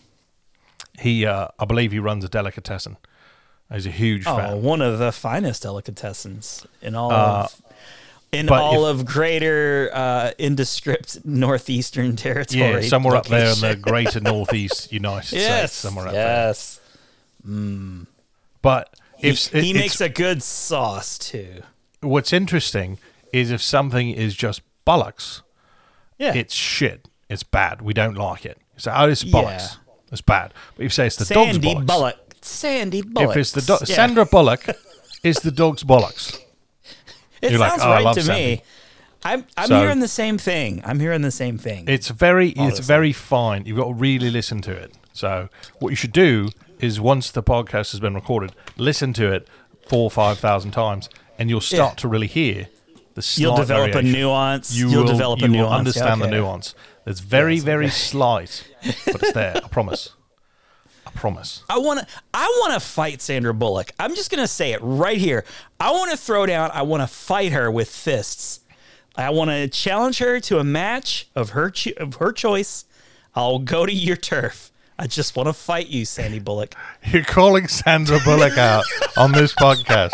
[0.98, 2.96] He, uh, I believe, he runs a delicatessen.
[3.72, 4.62] He's a huge Oh, fan.
[4.62, 7.62] one of the finest delicatessens in all Uh, of
[8.32, 12.60] in but all if- of greater uh, indescript northeastern territory.
[12.60, 16.26] Yeah, somewhere up there in the greater northeast United States, somewhere up there.
[16.48, 16.80] yes.
[18.62, 21.62] But He, if he makes a good sauce too.
[22.00, 22.98] what's interesting
[23.32, 25.42] is if something is just bollocks,
[26.18, 27.08] Yeah, it's shit.
[27.28, 27.82] It's bad.
[27.82, 28.58] We don't like it.
[28.76, 29.32] So oh, it's Yeah.
[29.32, 29.76] bollocks.
[30.12, 30.52] It's bad.
[30.76, 32.16] But if you say it's the Sandy dog's bollocks, Bullock.
[32.42, 33.30] Sandy Bullock.
[33.30, 33.96] if it's the do- Yeah.
[33.96, 34.64] Sandra Bullock
[35.22, 36.38] is the dog's bollocks.
[37.42, 38.62] It you're like, sounds "Oh, I right to Sandy." me.
[39.24, 40.80] I'm I'm So- hearing the same thing.
[40.84, 41.84] I'm hearing the same thing.
[41.88, 42.84] It's very, it's Honestly.
[42.84, 43.64] very fine.
[43.66, 44.92] You've got to really listen to it.
[45.12, 46.48] So what you should do
[46.80, 49.46] is once the podcast has been recorded, listen to it
[49.88, 52.00] four or five thousand times, and you'll start Yeah.
[52.02, 52.68] to really hear
[53.14, 54.12] the slight You'll develop a variation.
[54.20, 54.74] nuance.
[54.74, 55.78] You You'll will, develop a you will nuance.
[55.78, 56.30] understand Okay.
[56.30, 56.74] the nuance.
[57.06, 58.64] It's very, very slight,
[59.06, 59.56] but it's there.
[59.56, 60.10] I promise.
[61.14, 61.62] I promise.
[61.68, 63.92] I want to I want to fight Sandra Bullock.
[63.98, 65.44] I'm just going to say it right here.
[65.80, 66.70] I want to throw down.
[66.72, 68.60] I want to fight her with fists.
[69.16, 72.84] I want to challenge her to a match of her cho- of her choice.
[73.34, 74.70] I'll go to your turf.
[74.98, 76.74] I just want to fight you, Sandy Bullock.
[77.06, 78.84] You're calling Sandra Bullock out
[79.16, 80.12] on this podcast.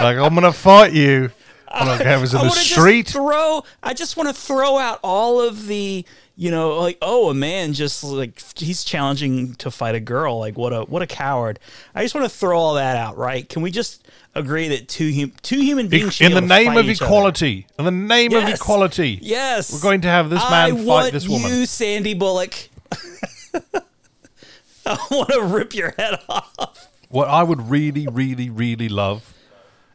[0.00, 1.30] Like, I'm going to fight you.
[1.68, 3.08] I if it's in I the street.
[3.08, 3.64] throw.
[3.82, 6.04] I just want to throw out all of the,
[6.36, 10.38] you know, like oh, a man just like he's challenging to fight a girl.
[10.38, 11.58] Like what a what a coward.
[11.94, 13.16] I just want to throw all that out.
[13.16, 13.48] Right?
[13.48, 16.90] Can we just agree that two hum- two human beings should in the name of
[16.90, 17.06] each other?
[17.06, 17.66] equality.
[17.78, 19.18] In the name of equality.
[19.22, 21.50] Yes, We're going to have this I man fight want this woman.
[21.50, 22.54] You, Sandy Bullock.
[24.86, 26.90] I want to rip your head off.
[27.08, 29.34] What I would really, really, really love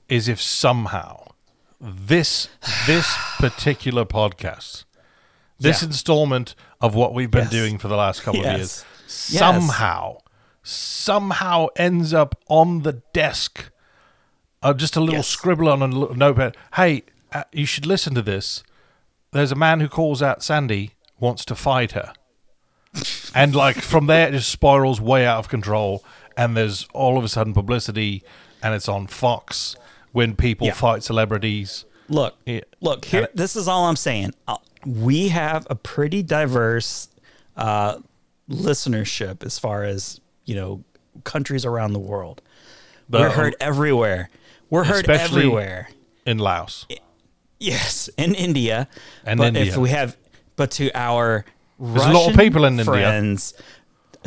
[0.10, 1.32] is if somehow
[1.80, 2.50] this
[2.88, 4.84] this particular podcast,
[5.62, 5.88] this Yeah.
[5.88, 7.52] installment of what we've been Yes.
[7.52, 8.58] doing for the last couple of Yes.
[8.58, 8.86] years,
[9.30, 9.40] Yes.
[9.40, 10.18] somehow,
[10.64, 13.70] somehow ends up on the desk.
[14.64, 16.56] Uh, just a little scribble on a little notepad.
[16.76, 18.64] Hey, uh, you should listen to this.
[19.32, 22.14] There's a man who calls out Sandy wants to fight her
[23.36, 26.04] and like from there it just spirals way out of control
[26.36, 28.24] and there's all of a sudden publicity
[28.64, 29.76] and it's on fox
[30.12, 30.74] when people Yeah.
[30.74, 32.62] fight celebrities Look, Yeah.
[32.82, 33.30] look here.
[33.34, 34.34] This is all I'm saying.
[34.86, 37.10] We have a pretty diverse
[37.56, 38.00] uh,
[38.50, 40.84] listenership as far as you know
[41.24, 42.42] countries around the world.
[43.10, 44.30] We're heard everywhere.
[44.70, 45.90] We're heard everywhere.
[46.26, 46.86] in laos
[47.60, 48.88] Yes, in India.
[49.26, 49.64] And but India.
[49.66, 50.18] if we have,
[50.56, 51.46] but to our
[51.80, 52.86] There's a lot of people in India.
[52.86, 53.54] friends,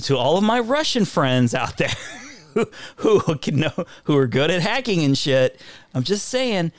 [0.03, 1.89] to all of my Russian friends out there
[2.97, 3.73] who, who can know
[4.05, 5.61] who are good at hacking and shit,
[5.95, 6.71] I'm just saying,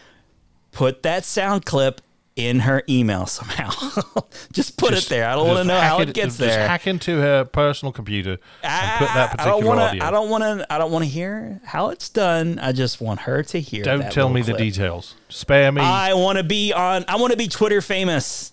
[0.72, 2.00] put that sound clip
[2.36, 3.70] in her email somehow.
[4.52, 5.30] just put Just- it there.
[5.30, 6.68] I don't want to know how it gets just there.
[6.68, 10.12] hack into her personal computer and put that I- I don't particular wanna, audio I
[10.12, 10.74] don't want to.
[10.74, 12.60] I don't want to hear how it's done.
[12.60, 13.84] I just want her to hear.
[13.84, 17.06] Don't tell me the details spare me I want to be on.
[17.08, 18.52] I want to be Twitter famous.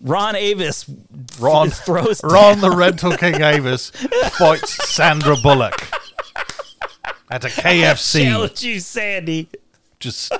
[0.00, 0.88] Ron Avis
[1.40, 3.90] ron throws ron the rental king avis
[4.38, 5.88] fights sandra bullock
[7.32, 9.48] at a kfc challenge you, Sandy.
[9.98, 10.32] just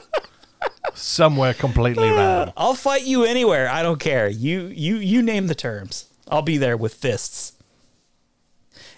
[0.95, 3.69] somewhere completely uh, random I'll fight you anywhere.
[3.69, 4.29] I don't care.
[4.29, 6.07] You you you name the terms.
[6.31, 7.53] I'll be there with fists.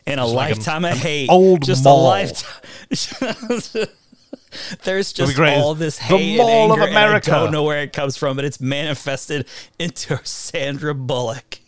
[0.06, 1.28] And a like an- lifetime of an hate.
[1.30, 2.00] old just mall.
[2.00, 2.62] a lifetime.
[4.82, 7.82] There's just all this The hate Mall of and anger, and I don't know where
[7.82, 9.46] it comes from, but it's manifested
[9.78, 11.60] into Sandra Bullock.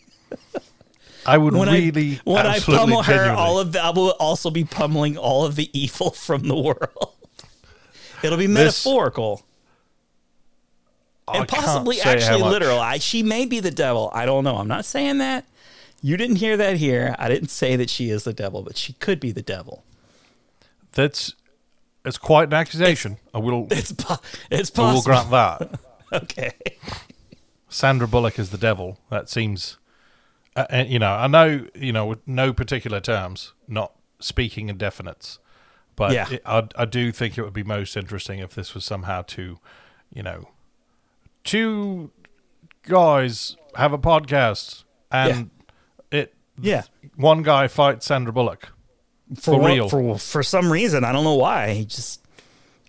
[1.25, 4.09] I would when really I when I pummel her, genuinely- all of the, I will
[4.19, 7.13] also be pummeling all of the evil from the world.
[8.21, 9.45] It'll be This- metaphorical
[11.27, 12.79] I and possibly actually literal.
[12.79, 14.11] I, she may be the devil.
[14.13, 14.57] I don't know.
[14.57, 15.45] I'm not saying that.
[16.01, 17.15] You didn't hear that here.
[17.17, 19.85] I didn't say that she is the devil, but she could be the devil.
[20.91, 21.33] That's
[22.05, 23.17] it's quite an accusation.
[23.33, 24.19] I will It's po-
[24.51, 25.79] it's I will grant that.
[26.13, 26.51] Okay.
[27.69, 28.99] Sandra Bullock is the devil.
[29.09, 29.77] That seems,
[30.55, 34.77] uh, and you know, I know, you know, with no particular terms, not speaking in
[34.77, 35.39] definites,
[35.95, 36.27] but Yeah.
[36.29, 39.57] it, I, I do think it would be most interesting if this was somehow to,
[40.13, 40.49] you know,
[41.43, 42.11] two
[42.83, 45.49] guys have a podcast and
[46.11, 46.83] it, Yeah.
[47.15, 48.69] one guy fights Sandra Bullock.
[49.39, 49.89] For what- real.
[49.89, 51.73] For for some reason, I don't know why.
[51.73, 52.21] He just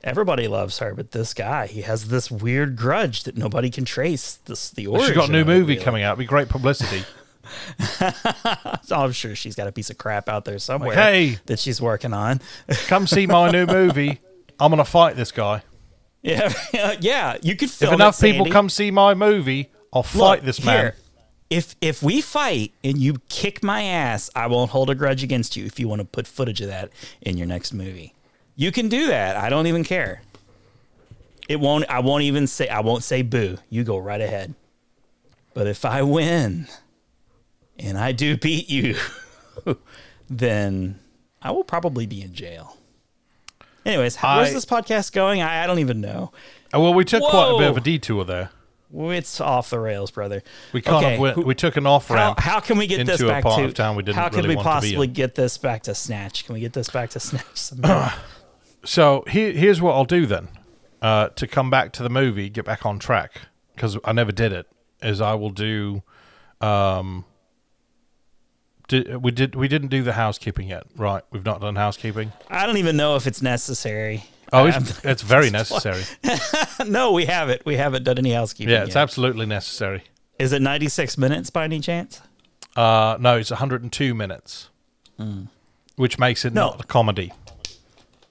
[0.03, 4.39] everybody loves her, but this guy, he has this weird grudge that nobody can trace.
[4.45, 5.09] This the origin.
[5.09, 6.13] She's got a new movie coming out.
[6.13, 7.05] It'd be great publicity.
[8.83, 11.39] So I'm sure she's got a piece of crap out there somewhere hey.
[11.47, 12.41] that she's working on.
[12.87, 14.21] Come see my new movie.
[14.61, 15.63] I'm gonna fight this guy.
[16.25, 16.53] Yeah,
[17.01, 17.37] yeah.
[17.43, 17.93] You could film.
[17.93, 20.77] If enough it, people come see my movie, I'll Look, fight this man.
[20.87, 20.97] here,
[21.51, 25.57] If if we fight and you kick my ass, I won't hold a grudge against
[25.57, 25.65] you.
[25.67, 28.15] If you want to put footage of that in your next movie,
[28.57, 29.37] you can do that.
[29.37, 30.23] I don't even care.
[31.49, 31.85] It won't.
[31.91, 32.69] I won't even say.
[32.69, 33.59] I won't say boo.
[33.69, 34.55] You go right ahead.
[35.53, 36.67] But if I win,
[37.79, 38.97] and I do beat you,
[40.29, 40.99] then
[41.43, 42.77] I will probably be in jail.
[43.85, 45.43] Anyways, how, where's I- this podcast going?
[45.43, 46.33] I, I don't even know.
[46.73, 48.51] Oh, well, we took quite a bit of a detour there.
[48.97, 50.43] It's off the rails, brother.
[50.73, 52.39] We kind Okay, of went, we took an off how, ramp.
[52.39, 54.55] how can we get this back part to of town we didn't how can really
[54.57, 57.73] we possibly get this back to snatch can we get this back to snatch?
[58.85, 60.49] So here, here's what I'll do then.
[61.01, 63.33] Uh, to come back to the movie, get back on track
[63.75, 64.67] because I never did it.
[65.03, 66.03] Is I will do.
[66.61, 67.25] Um,
[69.03, 71.23] did, we did we didn't do the housekeeping yet, right?
[71.31, 72.33] We've not done housekeeping.
[72.51, 76.03] i don't even know if it's necessary Oh, it's, it's very necessary.
[76.87, 79.03] no we haven't we haven't done any housekeeping Yeah, it's yet.
[79.03, 80.05] absolutely necessary.
[80.39, 82.21] is it 96 minutes by any chance
[82.77, 84.69] Uh, no, it's 102 minutes,
[85.97, 86.53] which makes it.
[86.53, 86.71] No.
[86.71, 87.33] not a comedy.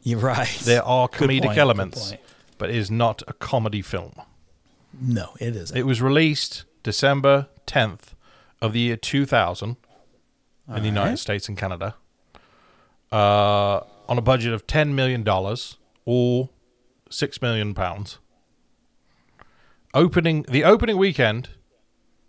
[0.01, 2.13] you're right There are comedic point, elements,
[2.57, 4.13] but it is not a comedy film.
[5.01, 8.13] no it isn't It was released December 10th
[8.61, 9.75] of the year 2000.
[10.67, 11.95] In the United States and Canada,
[13.11, 16.49] uh, on a budget of ten million dollars or
[17.09, 18.19] six million pounds.
[19.93, 21.49] Opening the opening weekend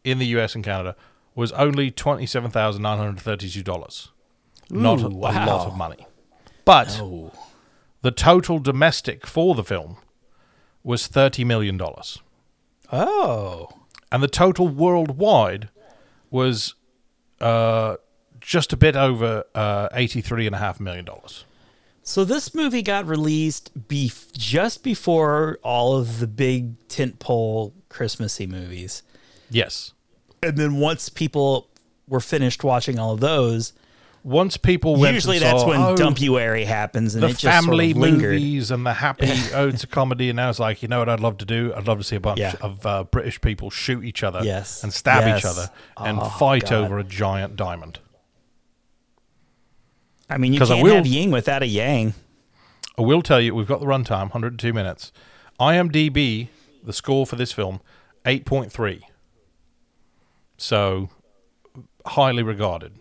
[0.02, 0.96] in the US and Canada
[1.34, 4.10] was only twenty seven thousand nine hundred thirty two dollars.
[4.70, 6.06] Not a, a lot of money,
[6.64, 7.00] but
[8.02, 9.96] the total domestic for the film
[10.82, 12.18] was thirty million dollars
[12.92, 13.68] Oh.
[14.12, 15.70] and the total worldwide
[16.30, 16.74] was
[17.40, 17.96] uh,
[18.44, 21.44] just a bit over uh, eighty-three and a half million dollars.
[22.02, 29.02] So this movie got released bef- just before all of the big tentpole Christmassy movies.
[29.50, 29.92] Yes.
[30.42, 31.68] And then once people
[32.06, 33.72] were finished watching all of those,
[34.22, 37.54] Once people went, usually that's saw, when oh, Dumpuary happens and the it just sort
[37.54, 38.32] family of lingered.
[38.34, 41.20] movies and the happy ode to comedy, and now it's like, you know what I'd
[41.20, 41.72] love to do?
[41.74, 42.54] I'd love to see a bunch Yeah.
[42.60, 44.82] of uh, British people shoot each other, Yes.
[44.84, 45.38] and stab Yes.
[45.38, 46.72] each other, and Oh, fight God.
[46.74, 48.00] over a giant diamond.
[50.34, 52.14] I mean, you can't will- have yin without a yang.
[52.98, 55.12] I will tell you, we've got the runtime, 102 minutes.
[55.60, 56.48] IMDb,
[56.82, 57.80] the score for this film,
[58.24, 59.02] 8.3.
[60.56, 61.10] So,
[62.06, 62.92] highly regarded.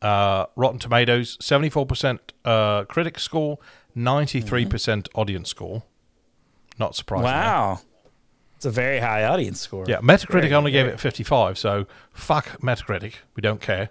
[0.00, 3.58] Uh, Rotten Tomatoes, 74% uh, critic score,
[3.96, 5.84] 93% audience score.
[6.78, 7.24] Not surprising.
[7.24, 7.80] Wow.
[8.56, 9.84] It's a very high audience score.
[9.88, 13.14] Yeah, Metacritic Very, only gave it 55, so fuck Metacritic.
[13.36, 13.90] We don't care.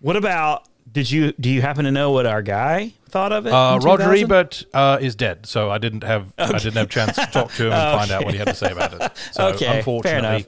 [0.00, 3.52] What about did you do you happen to know what our guy thought of it?
[3.52, 7.16] Uh, Roger Ebert uh, is dead, so I didn't have I didn't have a chance
[7.16, 9.12] to talk to him and find out what he had to say about it.
[9.32, 10.46] So Okay, unfortunately,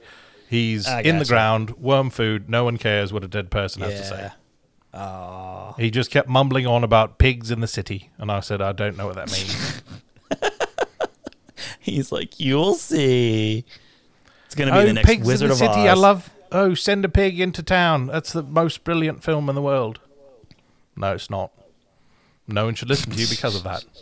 [0.49, 2.49] he's in the ground, worm food.
[2.49, 4.31] No one cares what a dead person has to say.
[4.93, 5.73] Yeah.
[5.77, 8.97] He just kept mumbling on about pigs in the city, and I said, I don't
[8.97, 9.81] know what that means.
[11.79, 13.65] He's like, you'll see.
[14.45, 15.87] It's gonna be oh, the next pigs Wizard in the of city!
[15.87, 15.89] Oz.
[15.89, 16.29] I love.
[16.51, 18.07] Oh, send a pig into town.
[18.07, 19.99] That's the most brilliant film in the world.
[20.95, 21.51] No, it's not.
[22.47, 23.83] No one should listen to you because of that.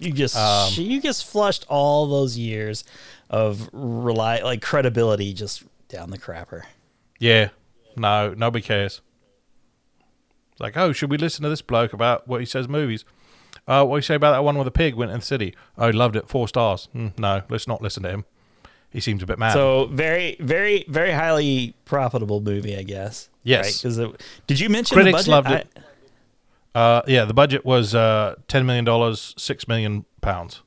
[0.00, 2.84] You just Um, you just flushed all those years
[3.30, 6.62] of rely like credibility just down the crapper.
[7.18, 7.48] Yeah.
[7.96, 9.00] No, nobody cares.
[10.52, 13.04] It's like, oh, should we listen to this bloke about what he says movies?
[13.66, 15.54] Uh, what do you say about that one with the pig went in the city?
[15.76, 16.28] Oh, loved it.
[16.28, 16.88] Four stars.
[16.94, 18.24] Mm, no, let's not listen to him.
[18.90, 19.52] He seems a bit mad.
[19.52, 23.28] So very, very, very highly profitable movie, I guess.
[23.42, 23.82] Yes.
[23.82, 23.98] Because
[24.46, 25.50] did you mention Critics the budget?
[25.52, 25.84] loved it.
[26.74, 30.04] uh, yeah, the budget was uh, $10 million, 6 million.
[30.20, 30.62] pounds.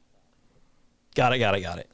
[1.15, 1.39] Got it.
[1.39, 1.61] Got it.
[1.61, 1.89] Got it.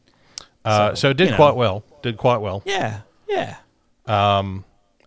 [0.66, 1.38] Uh, So, so, it did you know.
[1.38, 1.84] quite well.
[2.02, 2.62] Did quite well.
[2.66, 3.02] Yeah.
[3.28, 3.58] Yeah.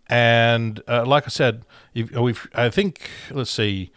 [0.09, 3.93] And uh, like I said, you've, we've I think let's see,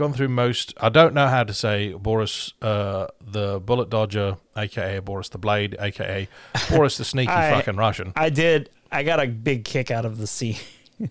[0.00, 0.74] gone through most.
[0.80, 5.76] I don't know how to say Boris uh, the Bullet Dodger, aka Boris the Blade,
[5.78, 6.26] aka
[6.70, 8.12] Boris the Sneaky I- fucking Russian.
[8.16, 8.70] I did.
[8.90, 10.56] I got a big kick out of the scene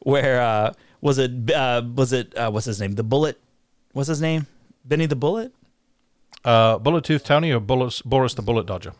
[0.00, 1.50] where uh, was it?
[1.50, 2.36] Uh, was it?
[2.36, 2.92] Uh, what's his name?
[2.92, 3.40] The Bullet.
[3.92, 4.46] What's his name?
[4.84, 5.52] Benny the Bullet.
[6.44, 8.92] Uh, Bullet Tooth Tony or Boris, Boris the Bullet Dodger.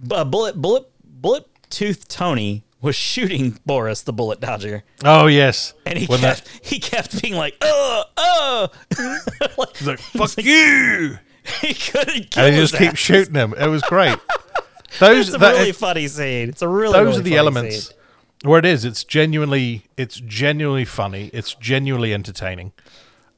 [0.00, 0.54] B- uh, bullet.
[0.56, 0.88] Bullet.
[1.04, 6.44] Bullet Tooth Tony was shooting Boris the Bullet Dodger, Oh yes, and he When kept
[6.44, 8.68] that- he kept being like, "Oh, oh."
[9.58, 11.18] like, he's like fuck you,
[11.62, 12.98] he couldn't kill and he just keeps ass.
[12.98, 13.54] shooting him.
[13.58, 14.18] It was great.
[15.00, 16.48] Those It's a that- really funny scene.
[16.48, 17.96] It's a really those really are the elements scene.
[18.44, 18.84] where it is.
[18.84, 21.28] It's genuinely, it's genuinely funny.
[21.34, 22.72] It's genuinely entertaining.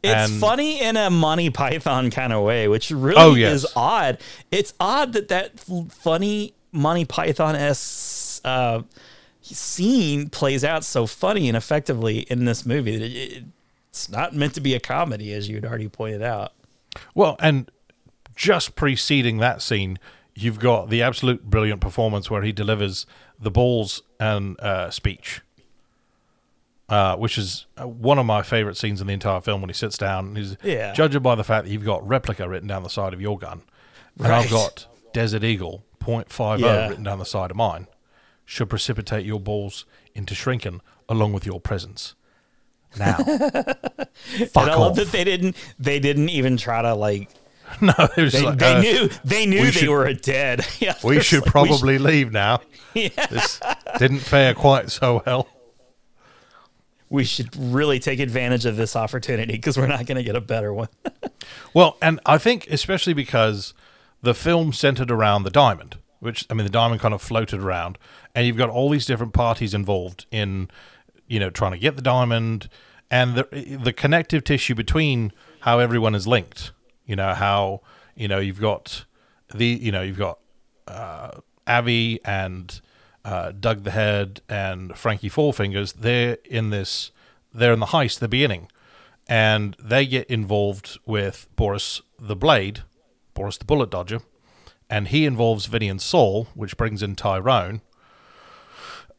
[0.03, 3.53] It's And- funny in a Monty Python kind of way, which really Oh, yes.
[3.65, 4.19] is odd.
[4.53, 8.83] It's odd that that funny Monty Python s uh,
[9.55, 12.95] scene plays out so funny and effectively in this movie.
[12.95, 13.45] It- it-
[13.91, 16.53] it's not meant to be a comedy, as you had already pointed out.
[17.15, 17.71] Well, and
[18.37, 19.99] just preceding that scene,
[20.35, 23.07] you've got the absolute brilliant performance where he delivers
[23.41, 25.41] the balls and uh, speech,
[26.89, 29.75] uh, which is uh, one of my favorite scenes in the entire film when he
[29.75, 30.93] sits down and he's Yeah.
[30.93, 33.63] judging by the fact that you've got replica written down the side of your gun,
[34.19, 34.45] and Right.
[34.45, 36.89] I've got Desert Eagle .50 Yeah.
[36.89, 37.87] written down the side of mine,
[38.49, 39.85] should precipitate your balls
[40.15, 42.15] into shrinking along with your presence.
[42.99, 44.97] Now, fuck and I love off.
[44.97, 47.29] that they didn't they didn't even try to like
[47.83, 50.67] no, they, like, they uh, knew they knew we they should- were dead.
[50.81, 52.61] yeah, we should like, we probably leave now.
[52.95, 53.61] This
[53.99, 55.47] didn't fare quite so well.
[57.11, 60.41] we should really take advantage of this opportunity because we're not going to get a
[60.41, 60.89] better one.
[61.75, 63.75] Well, and I think especially because
[64.23, 67.99] the film centered around the diamond, which I mean, the diamond kind of floated around,
[68.35, 70.71] and you've got all these different parties involved in,
[71.27, 72.69] you know, trying to get the diamond,
[73.11, 76.73] and the the connective tissue between how everyone is linked.
[77.07, 77.81] You know how
[78.15, 79.05] you know you've got
[79.55, 80.39] the you know you've got
[80.87, 82.81] uh, Avi and
[83.25, 87.11] uh, Doug the Head and Frankie Four Fingers, they're in this,
[87.53, 88.69] they're in the heist the beginning,
[89.29, 92.81] and they get involved with Boris the Blade,
[93.35, 94.21] Boris the Bullet Dodger,
[94.91, 97.81] and he involves Vinny and Sol, which brings in Tyrone.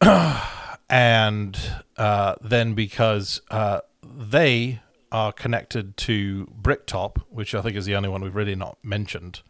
[0.90, 1.60] and
[1.98, 8.10] uh, then because uh, they are connected to Bricktop, which I think is the only
[8.10, 9.42] one we've really not mentioned,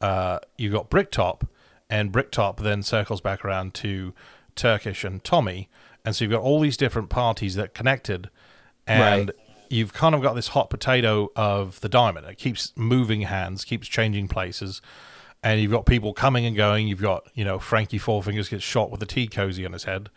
[0.00, 1.46] uh, you got Bricktop,
[1.88, 4.12] and Bricktop then circles back around to
[4.54, 5.68] Turkish and Tommy,
[6.04, 8.30] and so you've got all these different parties that connected,
[8.86, 9.36] and Right.
[9.70, 12.26] you've kind of got this hot potato of the diamond.
[12.26, 14.80] It keeps moving hands, keeps changing places,
[15.52, 16.88] and you've got people coming and going.
[16.88, 19.84] You've got you know Frankie Four Fingers gets shot with a tea cozy on his
[19.84, 20.10] head,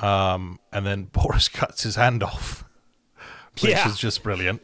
[0.00, 2.64] um, and then Boris cuts his hand off,
[3.60, 3.88] which Yeah.
[3.88, 4.62] is just brilliant.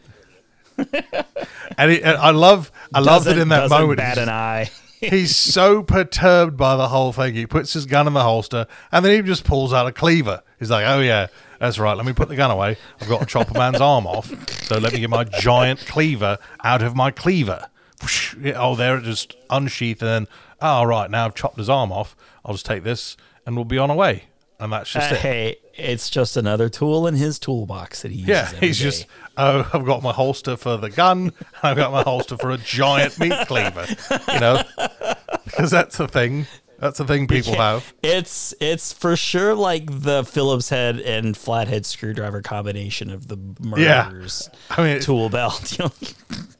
[0.76, 3.99] and, it, and I love, I it Doesn't- in that moment.
[3.99, 4.70] Bat He's- an eye.
[5.01, 7.34] He's so perturbed by the whole thing.
[7.36, 10.42] He puts his gun in the holster and then he just pulls out a cleaver.
[10.59, 11.28] He's like, "Oh yeah,
[11.61, 11.96] that's right.
[11.96, 12.76] Let me put the gun away.
[13.01, 14.26] I've got to chop a man's arm off.
[14.64, 17.68] So let me get my giant cleaver out of my cleaver.
[18.03, 18.34] Whoosh.
[18.57, 20.26] Oh, there it just unsheathed and then,
[20.61, 22.14] oh right, now I've chopped his arm off.
[22.44, 24.24] I'll just take this and we'll be on our way.
[24.61, 25.20] And that's just Uh, it.
[25.20, 28.28] hey, it's just another tool in his toolbox that he uses.
[28.28, 28.84] Yeah, he's day.
[28.84, 31.32] just, oh, I've got my holster for the gun, and
[31.62, 33.86] I've got my holster for a giant meat cleaver,
[34.32, 34.62] you know,
[35.44, 36.46] because that's the thing.
[36.80, 37.92] That's the thing people have.
[38.03, 43.36] It's it's for sure like the Phillips head and flathead screwdriver combination of the
[43.76, 44.07] Yeah.
[44.11, 45.76] murderers I mean, tool belt.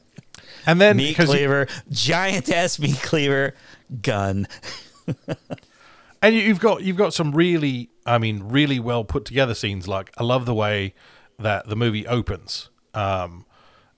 [0.65, 3.53] And then meat you, cleaver, giant ass meat cleaver,
[4.01, 4.47] gun.
[6.21, 9.87] and you, you've got you've got some really, I mean, really well put together scenes.
[9.87, 10.93] Like I love the way
[11.37, 13.45] that the movie opens, um,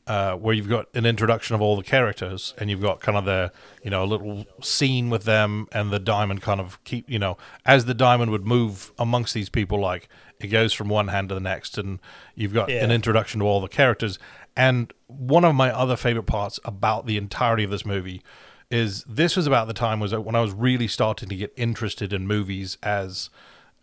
[0.08, 3.26] uh, where you've got an introduction of all the characters, and you've got kind of
[3.26, 3.52] the
[3.84, 7.38] you know a little scene with them, and the diamond kind of keep you know
[7.66, 10.08] as the diamond would move amongst these people, like
[10.40, 12.00] it goes from one hand to the next, and
[12.36, 12.84] you've got Yeah.
[12.84, 14.18] an introduction to all the characters.
[14.56, 18.22] And one of my other favorite parts about the entirety of this movie
[18.70, 22.14] is this was about the time was when I was really starting to get interested
[22.14, 23.30] in movies as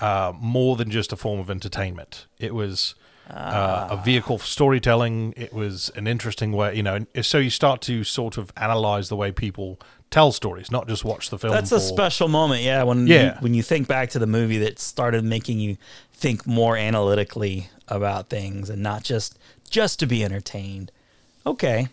[0.01, 2.27] uh, more than just a form of entertainment.
[2.39, 2.95] It was
[3.31, 5.35] uh, a vehicle for storytelling.
[5.37, 6.95] It was an interesting way, you know.
[7.15, 9.79] and So you start to sort of analyze the way people
[10.11, 11.53] tell stories, not just watch the film.
[11.53, 12.83] That's a special moment, yeah.
[12.85, 13.23] When Yeah.
[13.25, 15.77] you, when you think back to the movie that started making you
[16.15, 19.39] think more analytically about things and not just
[19.69, 20.91] just to be entertained.
[21.47, 21.89] Okay,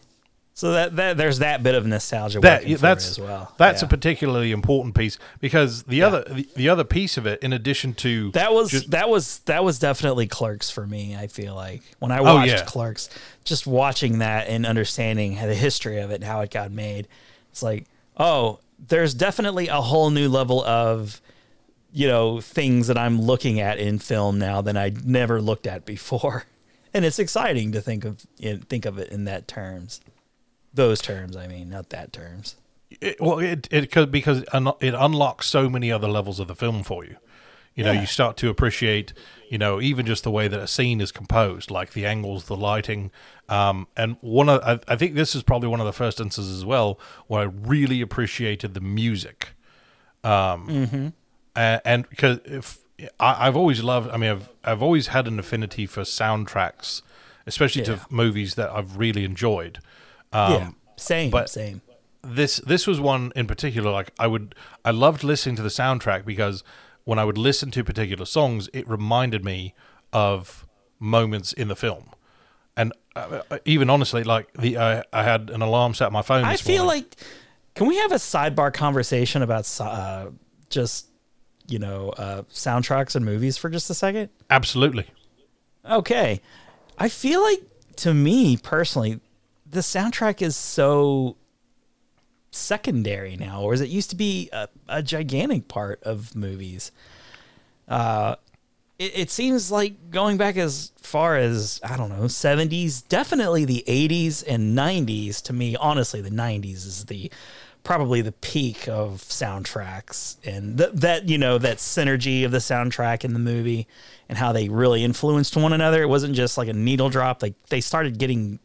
[0.53, 3.53] so that, that there's that bit of nostalgia that that's as well.
[3.57, 3.86] that's Yeah.
[3.88, 7.93] a particularly important piece because the other the, the other piece of it, in addition
[7.95, 11.15] to That was just- that was that was definitely Clerks for me.
[11.15, 12.63] I feel like when I Oh, watched yeah.
[12.63, 13.09] Clerks,
[13.43, 17.07] just watching that and understanding the history of it and how it got made,
[17.51, 17.86] it's like,
[18.17, 21.21] oh, there's definitely a whole new level of,
[21.93, 25.86] you know, things that I'm looking at in film now that I never looked at
[25.86, 26.43] before,
[26.96, 28.20] and it's exciting to think of
[28.68, 30.02] think of it in that terms,
[30.74, 31.36] those terms.
[31.36, 32.56] I mean, not that terms.
[33.02, 36.48] it, well, it it could because it un- it unlocks so many other levels of
[36.48, 37.18] the film for you.
[37.76, 38.02] You know, Yeah.
[38.02, 39.12] you start to appreciate,
[39.50, 42.56] you know, even just the way that a scene is composed, like the angles, the
[42.56, 43.12] lighting,
[43.50, 46.58] um, and one of I, I think this is probably one of the first instances
[46.58, 49.50] as well where I really appreciated the music.
[50.24, 51.14] Um,
[51.56, 52.80] and, and because if
[53.20, 57.02] I, I've always loved, I mean, I've I've always had an affinity for soundtracks,
[57.46, 57.96] especially Yeah.
[57.96, 59.80] to movies that I've really enjoyed.
[60.34, 61.82] Um, yeah, same, but- same.
[62.24, 66.26] this this was one in particular like i would i loved listening to the soundtrack
[66.26, 66.64] because
[67.04, 69.76] when i would listen to particular songs it reminded me
[70.12, 70.66] of
[71.00, 72.10] moments in the film
[72.76, 76.24] and uh, uh, even honestly like the uh, i had an alarm set on my
[76.24, 77.04] phone I feel morning.
[77.04, 77.16] like
[77.76, 80.30] can we have a sidebar conversation about uh,
[80.72, 81.08] just
[81.68, 84.30] you know uh, soundtracks and movies for just a second?
[84.49, 85.07] absolutely
[85.88, 86.41] Okay,
[86.97, 87.61] I feel like
[87.97, 89.20] to me personally,
[89.70, 91.38] the soundtrack is so
[92.51, 96.91] secondary now, whereas it used to be a, a gigantic part of movies.
[97.88, 98.36] Uh,
[98.97, 103.84] it, it seems like going back as far as I don't know, seventies, definitely the
[103.86, 105.41] eighties and nineties.
[105.43, 107.32] To me, honestly, the nineties is the
[107.86, 113.24] probably the peak of soundtracks and th- that you know that synergy of the soundtrack
[113.24, 113.88] in the movie
[114.28, 116.02] and how they really influenced one another.
[116.02, 117.42] It wasn't just like a needle drop.
[117.42, 118.60] Like they started getting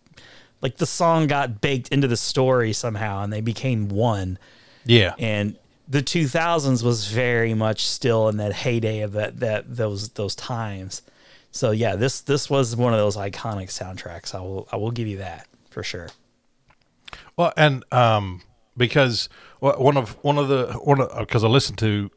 [0.63, 4.39] like the song got baked into the story somehow and they became one.
[4.85, 5.15] Yeah.
[5.19, 5.57] And
[5.87, 11.03] the 2000s was very much still in that heyday of that that those those times.
[11.53, 14.35] So yeah this this was one of those iconic soundtracks.
[14.35, 16.09] I will i will give you that for sure.
[17.37, 18.43] Well, and um,
[18.81, 19.29] because
[19.61, 22.11] one of one of the one because I listened to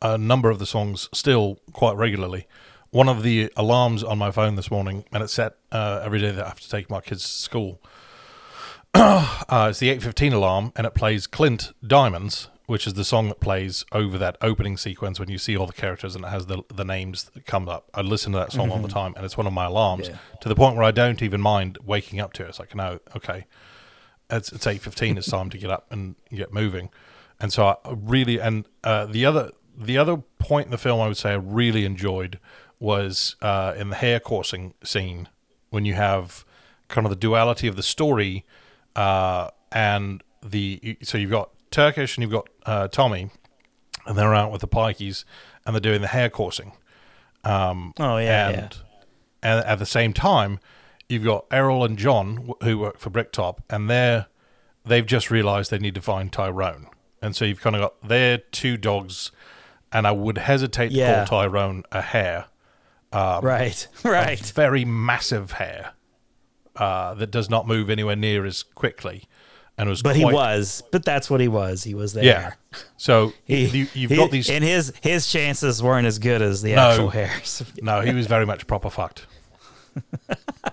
[0.00, 2.46] a number of the songs still quite regularly.
[2.90, 6.30] One of the alarms on my phone this morning, and it's set uh, every day
[6.30, 7.80] that I have to take my kids to school.
[8.94, 13.28] uh, it's the eight fifteen alarm, and it plays Klint Diamonds, which is the song
[13.28, 16.44] that plays over that opening sequence when you see all the characters and it has
[16.46, 17.88] the the names that come up.
[17.94, 20.16] I listen to that song all the time, and it's one of my alarms Yeah.
[20.42, 22.50] to the point where I don't even mind waking up to it.
[22.50, 23.46] It's like, no, okay,
[24.32, 25.16] it's it's eight fifteen.
[25.18, 26.90] It's time to get up and get moving.
[27.38, 31.08] And so I really and uh, the other the other point in the film I
[31.08, 32.38] would say I really enjoyed
[32.80, 35.28] was uh, in the hare coursing scene
[35.70, 36.44] when you have
[36.88, 38.44] kind of the duality of the story
[38.96, 43.30] uh, and the so you've got Turkish and you've got uh, Tommy
[44.06, 45.24] and they're out with the pikeys
[45.64, 46.72] and they're doing the hare coursing
[47.98, 48.68] Oh yeah, and yeah.
[49.42, 50.60] and at the same time,
[51.12, 54.26] you've got Errol and John who work for Bricktop, and they're
[54.84, 56.86] they've just realised they need to find Tyrone,
[57.20, 59.30] and so you've kind of got their two dogs,
[59.92, 61.24] and I would hesitate Yeah.
[61.24, 62.46] to call Tyrone a hare,
[63.12, 64.40] right, right.
[64.54, 65.92] very massive hare
[66.76, 69.24] uh, that does not move anywhere near as quickly,
[69.78, 70.82] and was But he quite- was.
[70.90, 71.84] But that's what he was.
[71.84, 72.24] He was there.
[72.24, 72.52] yeah.
[72.96, 74.48] So He, you, you've he- got these.
[74.50, 77.62] and his his chances weren't as good as the actual hares.
[77.82, 79.26] no, he was very much proper fucked.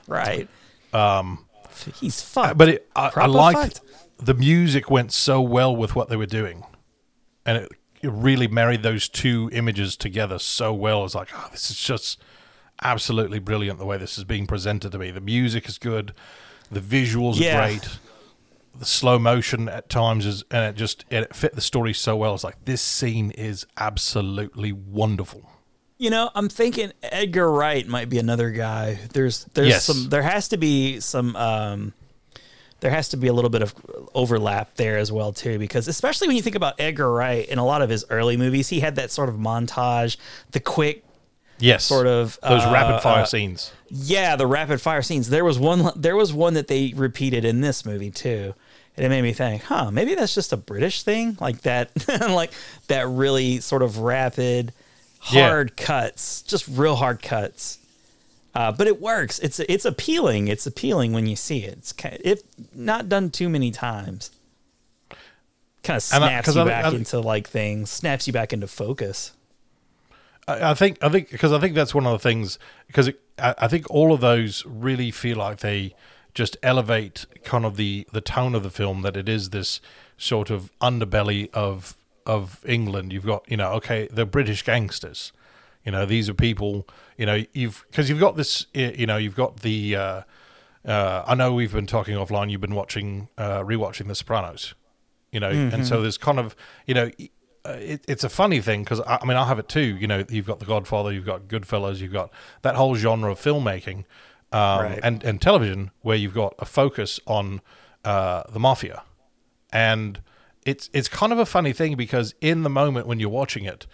[0.07, 0.47] Right.
[0.93, 1.45] Um,
[1.99, 2.57] he's fucked.
[2.57, 3.81] but it, I, I liked fucked.
[4.25, 6.63] the music went so well with what they were doing,
[7.45, 11.05] and it, it really married those two images together so well.
[11.05, 12.21] It's like, oh, this is just
[12.81, 15.11] absolutely brilliant the way this is being presented to me.
[15.11, 16.13] The music is good,
[16.71, 17.57] the visuals Yeah.
[17.59, 17.89] are great,
[18.77, 22.33] the slow motion at times is, and it just it fit the story so well.
[22.35, 25.49] It's like this scene is absolutely wonderful.
[26.01, 28.97] You know, I'm thinking Edgar Wright might be another guy.
[29.13, 29.83] There's there's Yes.
[29.85, 31.93] some there has to be some um
[32.79, 33.75] there has to be a little bit of
[34.15, 37.65] overlap there as well too because especially when you think about Edgar Wright in a
[37.65, 40.15] lot of his early movies, he had that sort of montage,
[40.51, 41.03] the quick
[41.61, 43.73] Yes, Sort of, those uh, rapid fire uh, scenes.
[43.89, 45.27] yeah, the rapid fire scenes.
[45.29, 48.53] There was one there was one that they repeated in this movie too.
[48.95, 51.91] And it made me think, huh, maybe that's just a British thing, like that
[52.29, 52.53] like
[52.87, 54.71] that really sort of rapid
[55.31, 55.49] Yeah.
[55.49, 57.77] hard cuts, just real hard cuts.
[58.55, 59.37] Uh, but it works.
[59.39, 60.47] It's it's appealing.
[60.47, 61.77] It's appealing when you see it.
[61.77, 62.41] It's kind if
[62.73, 64.31] not done too many times.
[65.83, 69.33] Kind of snaps I- you back I- into like things, snaps you back into focus.
[70.47, 72.57] I think I think because I think that's one of the things
[72.87, 75.93] because I, I think all of those really feel like they
[76.33, 79.79] just elevate kind of the the tone of the film that it is this
[80.17, 81.95] sort of underbelly of
[82.37, 83.11] of England.
[83.13, 85.31] You've got you know okay the British gangsters,
[85.85, 89.35] you know these are people you know you've because you've got this you know you've
[89.43, 90.21] got the uh,
[90.85, 92.49] uh, I know we've been talking offline.
[92.51, 94.73] You've been watching uh, rewatching The Sopranos,
[95.31, 96.55] you know, and so there's kind of
[96.85, 97.07] you know
[97.65, 99.97] uh, it, it's a funny thing because I, I mean I have it too.
[100.01, 102.29] You know, you've got The Godfather, you've got Goodfellas, you've got
[102.61, 104.05] that whole genre of filmmaking
[104.51, 104.99] um, Right.
[105.03, 107.61] and and television where you've got a focus on
[108.05, 109.03] uh, the mafia,
[109.73, 110.21] and
[110.69, 113.87] it's it's kind of a funny thing because in the moment when you're watching it,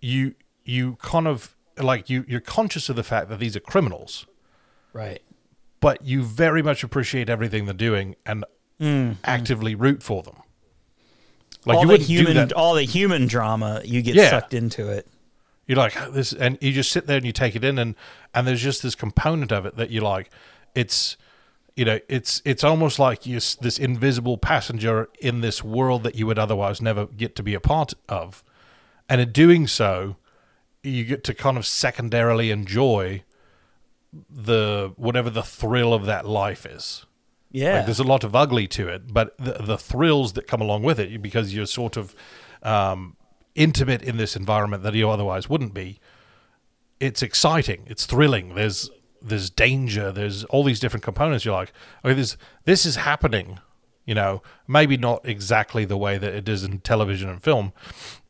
[0.00, 0.34] you
[0.64, 4.26] you kind of like you you're conscious of the fact that these are criminals
[4.92, 5.20] Right.
[5.80, 8.44] but you very much appreciate everything they're doing and
[8.80, 9.16] mm.
[9.24, 10.36] actively root for them.
[11.64, 14.30] Like all the wouldn't human all the human drama, you get Yeah.
[14.30, 15.06] sucked into it.
[15.66, 17.96] You're like "Oh, this, and you just sit there and you take it in, and
[18.32, 20.30] and there's just this component of it that you like.
[20.76, 21.16] It's
[21.76, 26.26] you know, it's it's almost like you this invisible passenger in this world that you
[26.26, 28.42] would otherwise never get to be a part of,
[29.08, 30.16] and in doing so,
[30.82, 33.22] you get to kind of secondarily enjoy
[34.30, 37.04] the whatever the thrill of that life is.
[37.52, 37.76] Yeah.
[37.76, 40.82] Like there's a lot of ugly to it, but the, the thrills that come along
[40.82, 42.14] with it, because you're sort of
[42.62, 43.16] um,
[43.54, 46.00] intimate in this environment that you otherwise wouldn't be.
[47.00, 47.82] It's exciting.
[47.86, 48.54] It's thrilling.
[48.54, 48.90] There's
[49.26, 50.12] there's danger.
[50.12, 51.44] There's all these different components.
[51.44, 51.72] You're like,
[52.04, 53.58] okay, this this is happening.
[54.04, 57.72] You know, maybe not exactly the way that it is in television and film.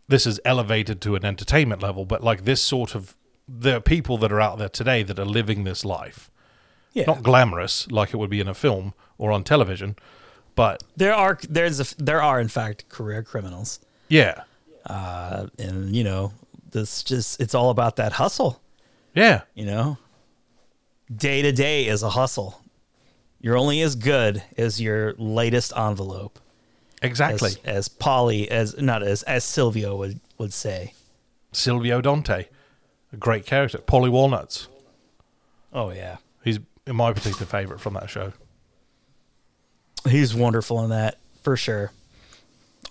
[0.09, 3.15] This is elevated to an entertainment level, but like this sort of
[3.49, 6.31] there are people that are out there today that are living this life
[6.97, 7.05] yeah.
[7.07, 9.97] not glamorous like it would be in a film or on television,
[10.55, 13.81] but there are there's a, there are in fact career criminals.
[14.09, 14.43] yeah,
[14.87, 16.33] Uh, and you know,
[16.71, 18.63] this just it's all about that hustle,
[19.15, 19.99] yeah, you know.
[21.15, 22.61] Day to day is a hustle.
[23.41, 26.39] You're only as good as your latest envelope.
[27.03, 27.51] exactly.
[27.65, 30.95] As, as Paulie as not as as Silvio would would say.
[31.53, 32.47] Silvio Dante,
[33.13, 33.79] a great character.
[33.79, 34.69] Paulie Walnuts,
[35.73, 36.17] Oh yeah.
[36.43, 38.33] he's my particular favorite from that show.
[40.09, 41.93] He's wonderful in that for sure.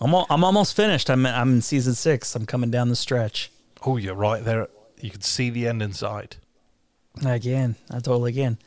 [0.02, 1.10] I'm al- I'm almost finished.
[1.10, 2.36] I'm I'm in season six.
[2.36, 3.52] I'm coming down the stretch.
[3.86, 4.68] Oh, you're right there.
[5.00, 6.38] You can see the end inside.
[7.24, 8.58] Again, I totally again.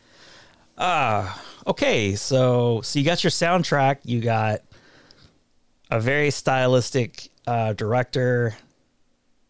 [0.77, 2.15] Ah, okay.
[2.15, 3.99] So so you got your soundtrack.
[4.05, 4.63] You got
[5.91, 8.57] a very stylistic uh, director,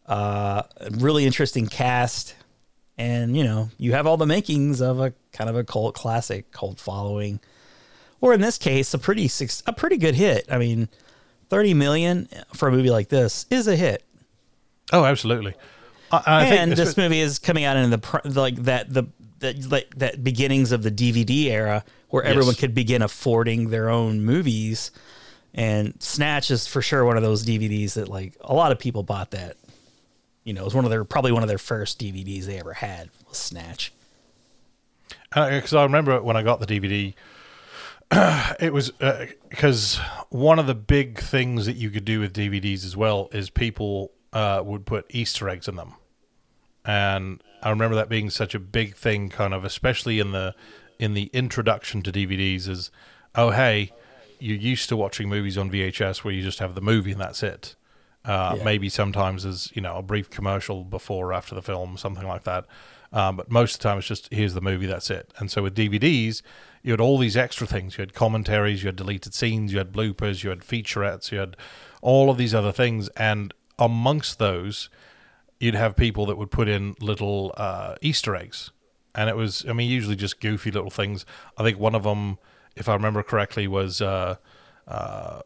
[0.07, 2.35] uh, a really interesting cast,
[2.97, 6.51] and you know you have all the makings of a kind of a cult classic,
[6.51, 7.39] cult following,
[8.21, 9.29] or in this case, a pretty
[9.65, 10.45] a pretty good hit.
[10.51, 10.89] I mean,
[11.49, 14.03] thirty million for a movie like this is a hit.
[14.91, 15.53] Oh, absolutely.
[16.11, 19.05] And this movie is coming out in the like that the
[19.39, 24.21] that like that beginnings of the DVD era where everyone could begin affording their own
[24.23, 24.91] movies.
[25.53, 29.03] And Snatch is for sure one of those DVDs that like a lot of people
[29.03, 29.57] bought that.
[30.43, 32.73] You know, it was one of their probably one of their first DVDs they ever
[32.73, 33.91] had was Snatch.
[35.33, 37.13] Uh, because I remember when I got the DVD,
[38.59, 39.99] it was uh, because
[40.29, 44.11] one of the big things that you could do with DVDs as well is people
[44.33, 45.93] uh, would put Easter eggs in them,
[46.85, 50.55] and I remember that being such a big thing, kind of especially in the
[50.99, 52.67] in the introduction to DVDs.
[52.67, 52.91] Is
[53.35, 53.91] oh hey,
[54.39, 57.43] you're used to watching movies on VHS where you just have the movie and that's
[57.43, 57.75] it.
[58.25, 58.63] Uh, Yeah.
[58.63, 62.43] Maybe sometimes as you know a brief commercial before or after the film, something like
[62.43, 62.65] that.
[63.11, 65.33] Um, but most of the time, it's just here's the movie, that's it.
[65.37, 66.41] And so with DVDs,
[66.83, 67.97] you had all these extra things.
[67.97, 71.57] You had commentaries, you had deleted scenes, you had bloopers, you had featurettes, you had
[72.01, 73.09] all of these other things.
[73.17, 74.89] And amongst those,
[75.59, 78.71] you'd have people that would put in little uh, Easter eggs.
[79.15, 81.25] And it was, I mean, usually just goofy little things.
[81.57, 82.37] I think one of them,
[82.75, 84.35] if I remember correctly, was uh,
[84.87, 85.41] uh,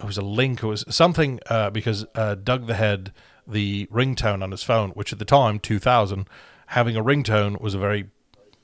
[0.00, 0.62] it was a link.
[0.62, 3.12] It was something uh, because uh, Doug the Head,
[3.46, 6.26] the ringtone on his phone, which at the time, 2000,
[6.68, 8.10] having a ringtone was a very,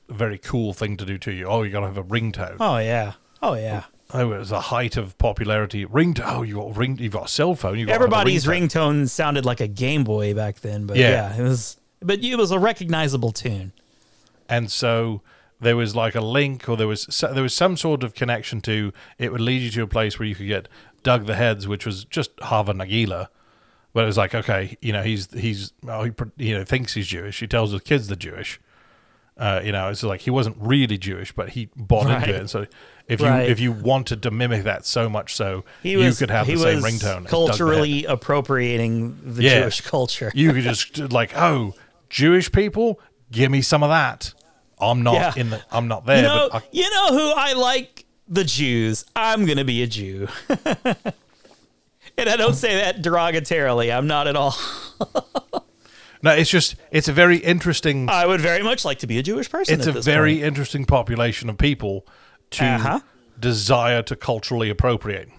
[0.09, 1.45] very cool thing to do to you.
[1.45, 2.57] Oh, you got to have a ringtone.
[2.59, 3.13] Oh yeah.
[3.41, 3.85] Oh yeah.
[4.13, 5.85] Oh, it was a height of popularity.
[5.85, 6.23] Ringtone.
[6.25, 6.97] Oh, you got ring.
[6.97, 7.79] You've got a cell phone.
[7.79, 9.03] You got Everybody's ringtone.
[9.03, 11.09] ringtone sounded like a Game Boy back then, but Yeah.
[11.33, 13.71] yeah, it was but it was a recognizable tune.
[14.49, 15.21] and so
[15.61, 18.91] there was like a link or there was there was some sort of connection to
[19.19, 20.67] it would lead you to a place where you could get
[21.03, 23.27] Doug the Heads, which was just Hava Nagila.
[23.93, 27.07] But it was like, okay, you know, he's he's oh, he you know thinks he's
[27.07, 27.39] Jewish.
[27.39, 28.59] He tells his kids they're Jewish.
[29.37, 32.17] Uh, you know, it's like he wasn't really Jewish, but he bought Right.
[32.23, 32.39] into it.
[32.39, 32.67] And so
[33.11, 33.49] if you Right.
[33.49, 36.59] if you wanted to mimic that so much so, He you could have he the
[36.61, 37.27] same was ringtone.
[37.27, 39.59] culturally appropriating the Yeah.
[39.61, 40.31] Jewish culture.
[40.33, 41.73] You could just like, oh,
[42.09, 42.99] Jewish people,
[43.31, 44.33] give me some of that.
[44.79, 45.33] I'm not Yeah.
[45.35, 45.61] in the.
[45.71, 46.17] I'm not there.
[46.17, 48.05] you know, but I, you know who I like?
[48.27, 49.03] The Jews.
[49.15, 50.27] I'm gonna be a Jew.
[52.17, 53.95] and I don't say that derogatorily.
[53.95, 54.55] I'm not at all.
[56.23, 58.07] No, it's just it's a very interesting.
[58.07, 59.79] I would very much like to be a Jewish person.
[59.79, 60.45] it's a very point.
[60.45, 62.05] interesting population of people
[62.51, 62.99] to Uh-huh.
[63.39, 65.29] desire to culturally appropriate.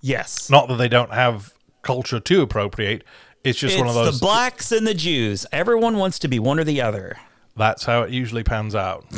[0.00, 0.48] yes.
[0.50, 1.52] Not that they don't have
[1.82, 3.04] culture to appropriate.
[3.44, 4.20] It's just it's one of those.
[4.20, 5.44] the blacks and the Jews.
[5.52, 7.18] Everyone wants to be one or the other.
[7.56, 9.04] that's how it usually pans out.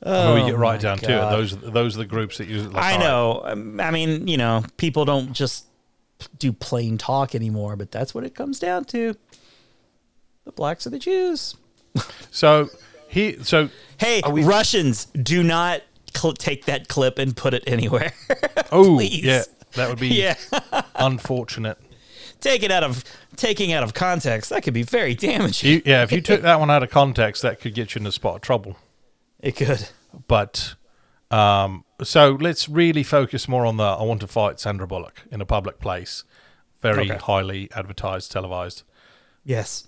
[0.00, 2.66] when we get right down to it, Oh those those are the groups that use.
[2.66, 3.42] Like, I right, know.
[3.44, 5.66] Um, I mean, you know, people don't just
[6.38, 9.14] do plain talk anymore, but that's what it comes down to.
[10.44, 11.56] The blacks are the Jews.
[12.30, 12.68] So
[13.12, 15.82] he so Hey, we- Russians, do not
[16.16, 18.12] cl- take that clip and put it anywhere.
[18.72, 19.42] oh yeah,
[19.74, 20.34] that would be yeah,
[20.96, 21.78] unfortunate.
[22.40, 23.04] take it out of
[23.36, 24.50] taking out of context.
[24.50, 25.70] That could be very damaging.
[25.70, 28.06] You, yeah, if you took that one out of context, that could get you in
[28.06, 28.76] a spot of trouble.
[29.40, 29.88] it could.
[30.28, 30.74] But
[31.30, 35.40] um, so let's really focus more on the I want to fight Sandra Bullock in
[35.40, 36.24] a public place,
[36.80, 37.18] very Okay.
[37.18, 38.82] highly advertised, televised.
[39.44, 39.86] Yes.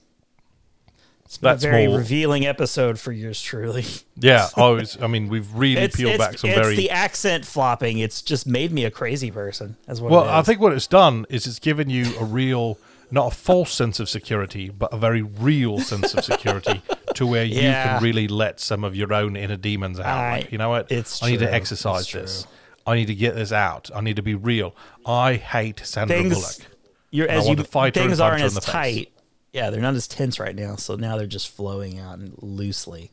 [1.25, 3.85] It's been That's a very more- revealing episode for yours truly.
[4.17, 5.01] Yeah, always.
[5.03, 6.77] I mean, we've really It's, peeled it's, back some it's very.
[6.77, 7.99] the accent flopping.
[7.99, 9.77] It's just made me a crazy person.
[9.89, 10.13] As what.
[10.13, 12.79] well, I think what it's done is it's given you a real,
[13.11, 16.83] not a false sense of security, but a very real sense of security
[17.15, 17.95] to where you Yeah.
[17.95, 20.07] can really let some of your own inner demons out.
[20.07, 20.93] I- like, you know what?
[20.93, 22.47] it's I need to exercise this.
[22.87, 23.91] I need to get this out.
[23.95, 24.77] I need to be real.
[25.07, 26.35] I hate Sandra things.
[26.35, 26.71] Bullock.
[27.11, 29.11] You're as you to fight her and things aren't as tight.
[29.55, 30.75] Yeah, they're not as tense right now.
[30.75, 33.13] So now they're just flowing out and loosely.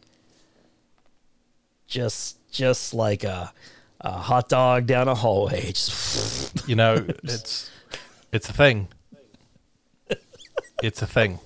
[1.85, 3.53] Just just like a,
[4.01, 5.67] a hot dog down a hallway.
[5.67, 7.69] Just You know, it's
[8.31, 8.87] it's a thing.
[10.81, 11.37] It's a thing.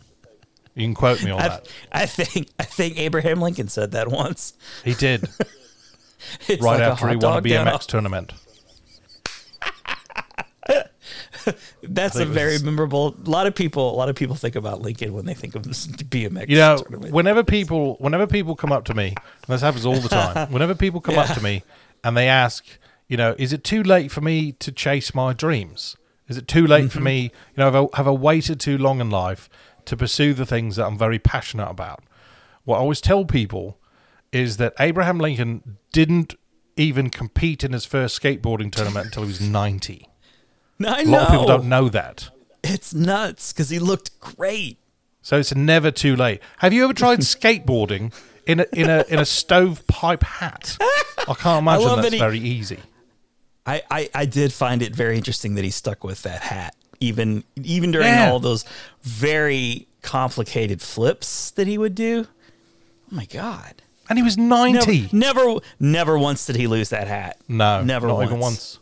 [0.75, 1.67] You can quote me on I, that.
[1.91, 4.53] I think I think Abraham Lincoln said that once.
[4.85, 5.23] He did
[6.49, 8.31] right like after he won a BMX tournament.
[11.83, 13.15] That's a very was- memorable.
[13.25, 15.63] A lot of people, a lot of people think about Lincoln when they think of
[15.63, 16.49] this BMX.
[16.49, 17.13] You know, tournament.
[17.13, 20.51] whenever people whenever people come up to me, and this happens all the time.
[20.51, 21.63] Whenever people come up to me
[22.03, 22.65] and they ask,
[23.07, 25.97] you know, is it too late for me to chase my dreams?
[26.27, 27.05] Is it too late for mm-hmm.
[27.05, 29.47] me, you know, have I, have I waited too long in life
[29.85, 32.03] to pursue the things that I'm very passionate about?
[32.63, 33.77] What I always tell people
[34.31, 36.33] is that Abraham Lincoln didn't
[36.77, 40.09] even compete in his first skateboarding tournament until he was 90.
[40.86, 41.11] I A know.
[41.11, 42.30] lot of people don't know that.
[42.63, 44.78] It's nuts because he looked great.
[45.21, 46.41] So it's never too late.
[46.59, 48.13] Have you ever tried skateboarding
[48.45, 50.78] in a in a in a stovepipe hat?
[51.28, 52.80] I can't imagine love that's that he- very easy.
[53.67, 57.43] I, I, I did find it very interesting that he stuck with that hat, even
[57.55, 58.30] even during Yeah.
[58.32, 58.63] all those
[59.01, 62.28] very complicated flips that he would do.
[63.11, 63.82] Oh my god!
[64.07, 65.09] And he was Never, ninety.
[65.11, 67.38] never, never once did he lose that hat.
[67.47, 68.30] No, never not once.
[68.30, 68.80] even once.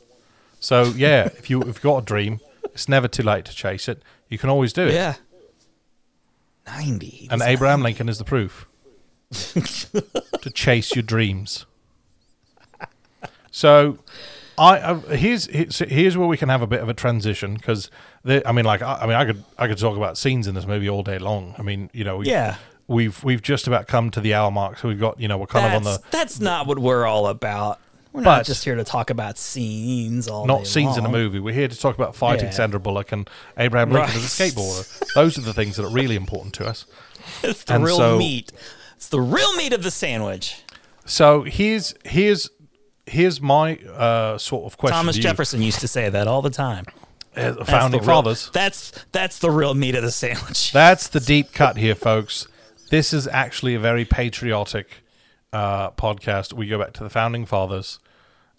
[0.64, 3.89] So yeah, if you if you've got a dream, it's never too late to chase
[3.89, 4.01] it.
[4.30, 4.93] You can always do it.
[4.93, 5.16] Yeah,
[6.66, 7.28] ninety.
[7.30, 8.66] And Abraham Lincoln is the proof
[9.34, 11.66] to chase your dreams.
[13.51, 13.99] So,
[14.57, 17.91] I, I here's here's where we can have a bit of a transition because
[18.26, 20.66] I mean, like I, I mean, I could I could talk about scenes in this
[20.66, 21.55] movie all day long.
[21.57, 22.55] I mean, you know, we've, Yeah.
[22.88, 25.45] we've we've just about come to the hour mark, so we've got you know we're
[25.47, 27.82] kind That's, of on the that's not what we're all about.
[28.14, 31.39] We're not But- just here to talk about scenes all not scenes in a movie.
[31.39, 32.51] We're here to talk about fighting Yeah.
[32.51, 34.24] Sandra Bullock and Abraham Lincoln Right.
[34.24, 35.14] as a skateboarder.
[35.16, 36.86] Those are the things that are really important to us.
[37.43, 38.51] It's the And real so- meat.
[38.95, 40.61] It's the real meat of the sandwich.
[41.05, 42.49] So here's here's
[43.05, 44.95] here's my uh, sort of question.
[44.97, 45.18] Thomas.
[45.18, 46.86] Jefferson used to say that all the time.
[47.36, 48.49] Uh, That's founding real- fathers.
[48.53, 50.72] That's that's the real meat of the sandwich.
[50.74, 52.47] That's the deep cut here, folks.
[52.91, 55.03] This is actually a very patriotic
[55.51, 56.53] uh, podcast.
[56.53, 57.99] We go back to the founding fathers,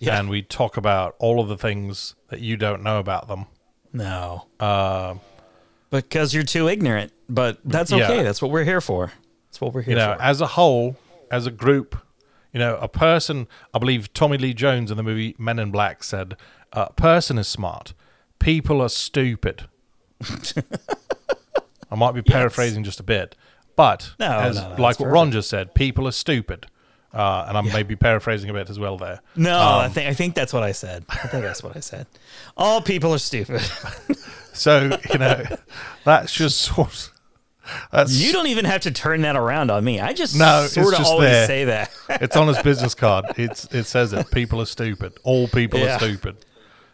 [0.05, 0.19] Yeah.
[0.19, 3.47] and we talk about all of the things that you don't know about them.
[3.93, 4.47] No.
[4.61, 5.21] Um,
[5.91, 7.13] because you're too ignorant.
[7.29, 8.05] But that's Yeah.
[8.05, 8.23] okay.
[8.23, 9.13] That's what we're here for.
[9.49, 10.23] That's what we're here You know, for.
[10.23, 10.97] as a whole,
[11.31, 11.97] as a group,
[12.53, 13.47] you know, a person.
[13.73, 16.37] I believe Tommy Lee Jones in the movie Men in Black said,
[16.73, 17.95] "A person is smart.
[18.39, 19.65] People are stupid."
[21.91, 23.37] I might be paraphrasing just a bit,
[23.77, 26.67] but No, as, no, no, like what Ron just said, people are stupid.
[27.15, 29.21] Uh, and I'm maybe paraphrasing a bit as well there.
[29.37, 31.05] no, Um, I think I think that's what I said.
[31.09, 32.09] I think that's what I said.
[32.57, 33.63] All people are stupid.
[34.57, 35.43] So you know,
[36.05, 37.11] that's just sort.
[37.91, 39.99] That's you don't even have to turn that around on me.
[39.99, 41.47] I just No, sort of always there.
[41.49, 41.91] say that.
[42.09, 43.25] It's on his business card.
[43.37, 44.31] It's it says it.
[44.31, 45.15] People are stupid.
[45.25, 45.97] All people Yeah.
[45.97, 46.37] are stupid.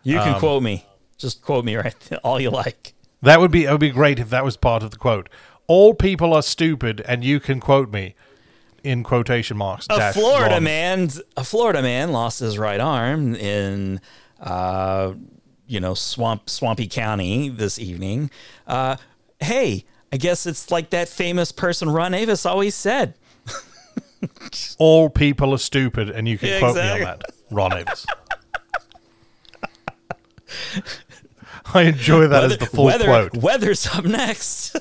[0.04, 0.86] You can Um, quote me.
[1.18, 1.94] Just quote me right
[2.24, 2.94] all you like.
[3.20, 5.28] That would be it would be great if that was part of the quote.
[5.66, 8.14] All people are stupid, and you can quote me
[8.84, 9.86] in quotation marks.
[9.90, 14.00] A Florida man, a Florida man lost his right arm in,
[14.40, 15.14] uh,
[15.66, 18.30] you know, swamp swampy county this evening.
[18.66, 18.96] Uh,
[19.40, 23.14] hey, I guess it's like that famous person Ron Avis always said.
[24.78, 27.22] All people are stupid, and you can Yeah, quote me on that.
[27.50, 28.06] Ron Avis.
[31.72, 33.36] I enjoy that as the full weather, quote.
[33.36, 34.76] Weather's up next.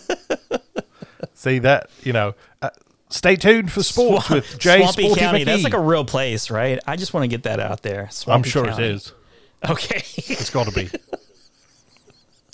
[1.34, 2.34] See that you know.
[2.62, 2.70] Uh,
[3.10, 5.41] stay tuned for sports Swamp- with Jay Swampy Sporty County.
[5.41, 5.45] McKee.
[5.45, 6.80] That's like a real place, right?
[6.88, 8.10] I just want to get that out there.
[8.28, 8.84] I'm sure County.
[8.84, 9.14] it is.
[9.68, 10.03] Okay.
[10.32, 10.89] It's got to be.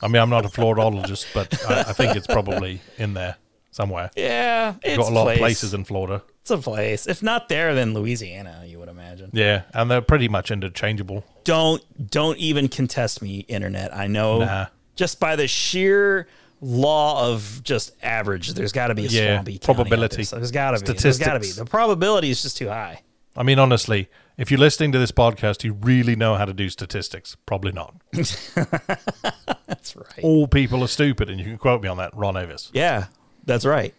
[0.02, 3.38] I mean, I'm not a Floridologist, but I, I think it's probably in there
[3.72, 4.12] somewhere.
[4.16, 5.36] yeah, it's got a lot place.
[5.36, 6.22] of places in Florida.
[6.42, 7.08] It's a place.
[7.08, 8.64] If not there, then Louisiana.
[8.66, 9.30] You would imagine.
[9.34, 11.24] Yeah, and they're pretty much interchangeable.
[11.44, 11.82] don't
[12.12, 14.66] don't even contest me internet i know Nah.
[14.96, 16.28] just by the sheer
[16.62, 18.54] law of just average.
[18.54, 20.24] There's got to be a Yeah, swampy probability.
[20.24, 23.02] there's got to be there's got to be the probability is just too high.
[23.36, 26.70] I mean, honestly, if you're listening to this podcast, you really know how to do
[26.70, 27.36] statistics.
[27.46, 27.94] Probably not.
[28.14, 30.20] that's right.
[30.24, 32.72] All people are stupid, and you can quote me on that, Ron Avis.
[32.74, 33.06] yeah
[33.46, 33.94] that's right.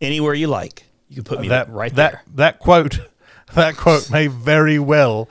[0.00, 2.22] Anywhere you like you can put me that right that there.
[2.36, 2.98] that quote,
[3.54, 5.28] that quote may very well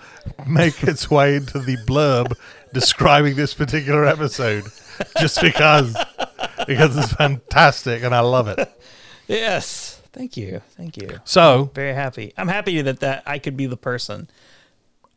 [0.47, 2.33] make its way into the blurb
[2.73, 4.63] describing this particular episode,
[5.19, 5.95] just because
[6.67, 8.69] because it's fantastic and I love it.
[9.27, 13.67] yes thank you thank you So very happy i'm happy that that i could be
[13.67, 14.29] the person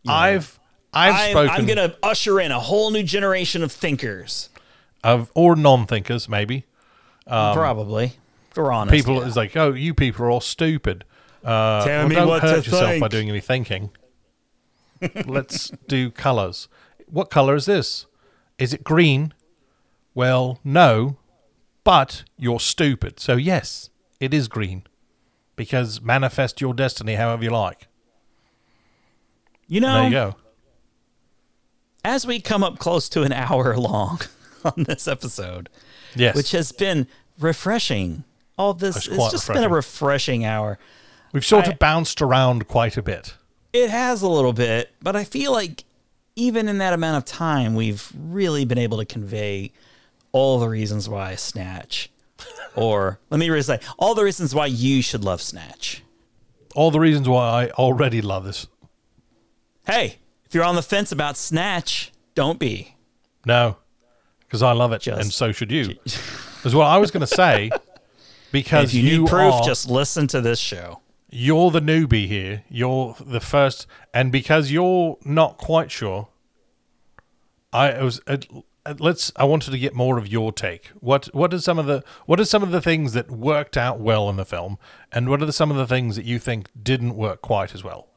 [0.07, 0.59] I've
[0.93, 4.51] I've I'm, spoken I'm gonna usher in a whole new generation of thinkers
[5.03, 6.67] of or non-thinkers maybe
[7.27, 8.13] probably
[8.51, 9.29] if we're honest people yeah.
[9.29, 11.05] is like oh you people are all stupid.
[11.45, 13.91] Uh, Tell well, me don't what hurt to yourself by doing any thinking.
[15.27, 16.69] Let's do colors.
[17.07, 18.07] What color is this?
[18.59, 19.35] Is it green?
[20.15, 21.17] Well, no,
[21.85, 23.19] but you're stupid.
[23.21, 23.91] So yes,
[24.21, 24.85] it is green
[25.57, 27.89] because manifest your destiny however you like.
[29.67, 30.37] you know There you go.
[32.05, 34.21] as we come up close to an hour long
[34.65, 35.69] on this episode,
[36.15, 37.07] Yes, which has been
[37.39, 38.25] refreshing.
[38.59, 40.79] All this, It's it's, just been a refreshing hour.
[41.33, 43.35] we've sort I- of bounced around quite a bit.
[43.73, 45.85] It has a little bit, but I feel like
[46.37, 49.73] even in that amount of time, we've really been able to convey
[50.33, 52.11] all the reasons why Snatch,
[52.75, 56.03] or let me say, all the reasons why you should love Snatch.
[56.75, 58.67] All the reasons why I already love this.
[59.87, 62.97] Hey, if you're on the fence about Snatch, don't be.
[63.45, 63.77] No,
[64.41, 65.97] because I love it, Just- and so should you.
[66.65, 67.71] Is what I was going to say.
[68.53, 71.01] Because if you, need proof, are, just listen to this show.
[71.31, 72.63] you're the newbie here.
[72.69, 76.29] You're the first, and because you're not quite sure,
[77.73, 78.21] I was.
[78.85, 79.31] Uh, let's.
[79.37, 80.89] I wanted to get more of your take.
[81.01, 84.01] What What are some of the What are some of the things that worked out
[84.01, 84.79] well in the film,
[85.13, 87.85] and what are the, some of the things that you think didn't work quite as
[87.85, 88.09] well?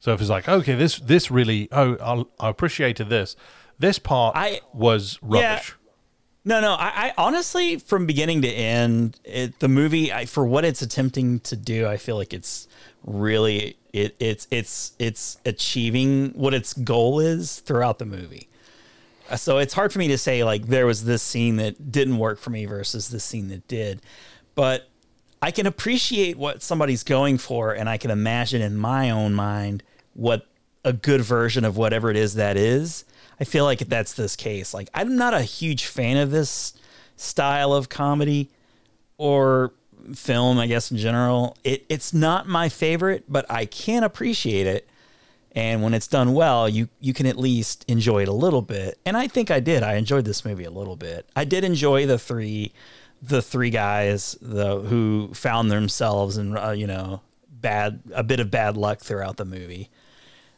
[0.00, 3.36] So if it's like, okay, this this really, oh, I'll, I appreciated this.
[3.78, 5.74] This part I- was rubbish.
[6.44, 6.72] No, no.
[6.74, 11.40] I, I honestly, from beginning to end, it, the movie, I, for what it's attempting
[11.40, 12.68] to do, I feel like it's
[13.04, 18.48] really it, it's it's it's achieving what its goal is throughout the movie.
[19.36, 22.38] So it's hard for me to say like there was this scene that didn't work
[22.38, 24.00] for me versus this scene that did,
[24.54, 24.88] but
[25.40, 29.82] I can appreciate what somebody's going for, and I can imagine in my own mind
[30.14, 30.46] what
[30.84, 33.04] a good version of whatever it is that is.
[33.40, 34.74] I feel like that's this case.
[34.74, 36.74] Like I'm not a huge fan of this
[37.16, 38.50] style of comedy
[39.16, 39.72] or
[40.14, 41.56] film, I guess in general.
[41.64, 44.88] It it's not my favorite, but I can appreciate it.
[45.52, 48.98] And when it's done well, you you can at least enjoy it a little bit.
[49.06, 49.82] And I think I did.
[49.82, 51.28] I enjoyed this movie a little bit.
[51.34, 52.72] I did enjoy the three
[53.20, 58.50] the three guys the who found themselves in uh, you know bad a bit of
[58.50, 59.90] bad luck throughout the movie.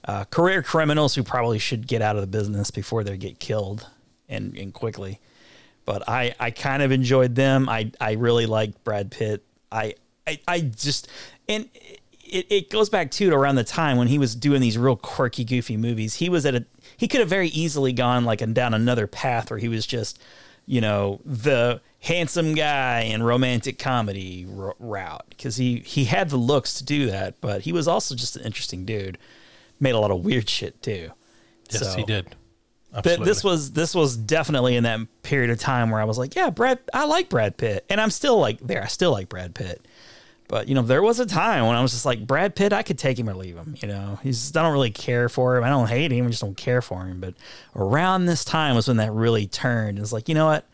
[0.05, 3.87] Uh, career criminals who probably should get out of the business before they get killed
[4.29, 5.21] and, and quickly.
[5.85, 7.69] But I, I kind of enjoyed them.
[7.69, 9.45] I, I really liked Brad Pitt.
[9.71, 9.95] I,
[10.27, 11.09] I, I just,
[11.49, 11.69] and
[12.35, 14.97] it, it goes back too to around the time when he was doing these real
[14.97, 16.15] quirky, goofy movies.
[16.15, 16.65] He was at a,
[16.97, 20.21] he could have very easily gone like and down another path where he was just,
[20.67, 26.37] you know, the handsome guy in romantic comedy r- route because he he had the
[26.37, 29.19] looks to do that, but he was also just an interesting dude.
[29.79, 31.11] Made a lot of weird shit too.
[31.71, 32.35] Yes, So- he did.
[32.93, 33.25] but Absolutely.
[33.27, 36.51] this was this was definitely in that period of time where I was like, yeah,
[36.51, 38.83] Brad, I like Brad Pitt, and I'm still like there.
[38.83, 39.87] I still like Brad Pitt,
[40.51, 42.73] but you know, there was a time when I was just like Brad Pitt.
[42.73, 43.77] I could take him or leave him.
[43.81, 45.63] You know, he's I don't really care for him.
[45.63, 46.27] I don't hate him.
[46.27, 47.21] I just don't care for him.
[47.21, 47.35] But
[47.77, 50.01] around this time was when that really turned.
[50.01, 50.69] It's like you know what,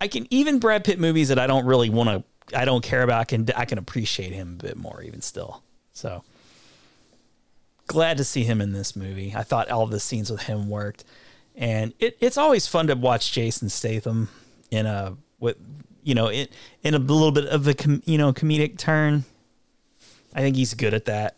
[0.00, 2.58] I can even Brad Pitt movies that I don't really want to.
[2.58, 3.20] I don't care about.
[3.20, 5.62] I can I can appreciate him a bit more even still.
[5.92, 6.24] So
[7.86, 9.32] glad to see him in this movie.
[9.36, 11.04] I thought all the scenes with him worked,
[11.54, 14.30] and it, it's always fun to watch Jason Statham
[14.72, 15.58] in a with
[16.02, 19.24] you know it, in a little bit of a com, you know comedic turn.
[20.34, 21.36] I think he's good at that.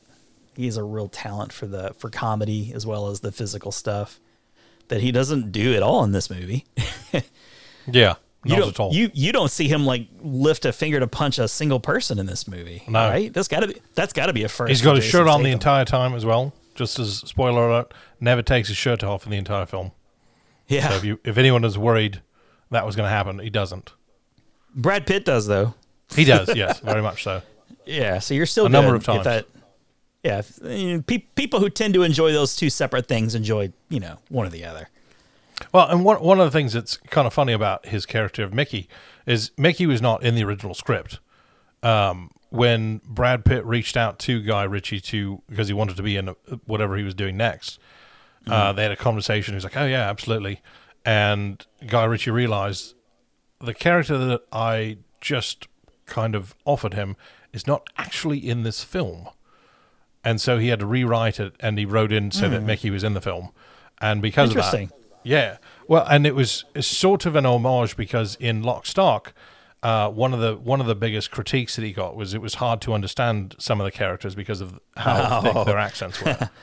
[0.55, 4.21] He's a real talent for the for comedy as well as the physical stuff
[4.89, 6.67] that he doesn't do at all in this movie.
[7.91, 8.93] yeah, You don't, at all.
[8.93, 12.27] You you don't see him like lift a finger to punch a single person in
[12.27, 12.83] this movie.
[12.87, 13.09] No.
[13.09, 13.33] right?
[13.33, 14.69] That's got to be that's got to be a first.
[14.69, 16.53] He's got his Jason shirt on the entire time as well.
[16.75, 19.93] Just as spoiler alert, never takes his shirt off in the entire film.
[20.69, 22.21] Yeah, So if you if anyone is worried
[22.71, 23.93] that was going to happen, he doesn't.
[24.75, 25.75] Brad Pitt does though.
[26.14, 27.43] He does, yes, very much so.
[27.85, 29.25] Yeah, so you're still A number of times.
[29.25, 29.47] That,
[30.23, 33.73] yeah, if, you know, pe- people who tend to enjoy those two separate things enjoy
[33.89, 34.89] you know one or the other.
[35.73, 38.55] Well, and one one of the things that's kind of funny about his character of
[38.55, 38.89] Mickey
[39.27, 41.18] is Mickey was not in the original script.
[41.83, 46.16] Um, when Brad Pitt reached out to Guy Ritchie to because he wanted to be
[46.16, 46.35] in uh,
[46.66, 47.81] whatever he was doing next,
[48.47, 49.55] uh, they had a conversation.
[49.55, 50.62] He's like, "Oh yeah, absolutely,"
[51.05, 52.95] and Guy Ritchie realized
[53.63, 55.69] the character that I just
[56.07, 57.17] kind of offered him
[57.53, 59.29] is not actually in this film.
[60.25, 63.03] And so he had to rewrite it and he wrote in so that Mickey was
[63.03, 63.51] in the film.
[64.01, 64.91] And because of that, Interesting.
[65.23, 65.59] yeah.
[65.89, 69.33] Well, and it was sort of an homage because in Lock Stock,
[69.83, 72.55] uh, one of the one of the biggest critiques that he got was it was
[72.55, 76.51] hard to understand some of the characters because of how thick their accents were.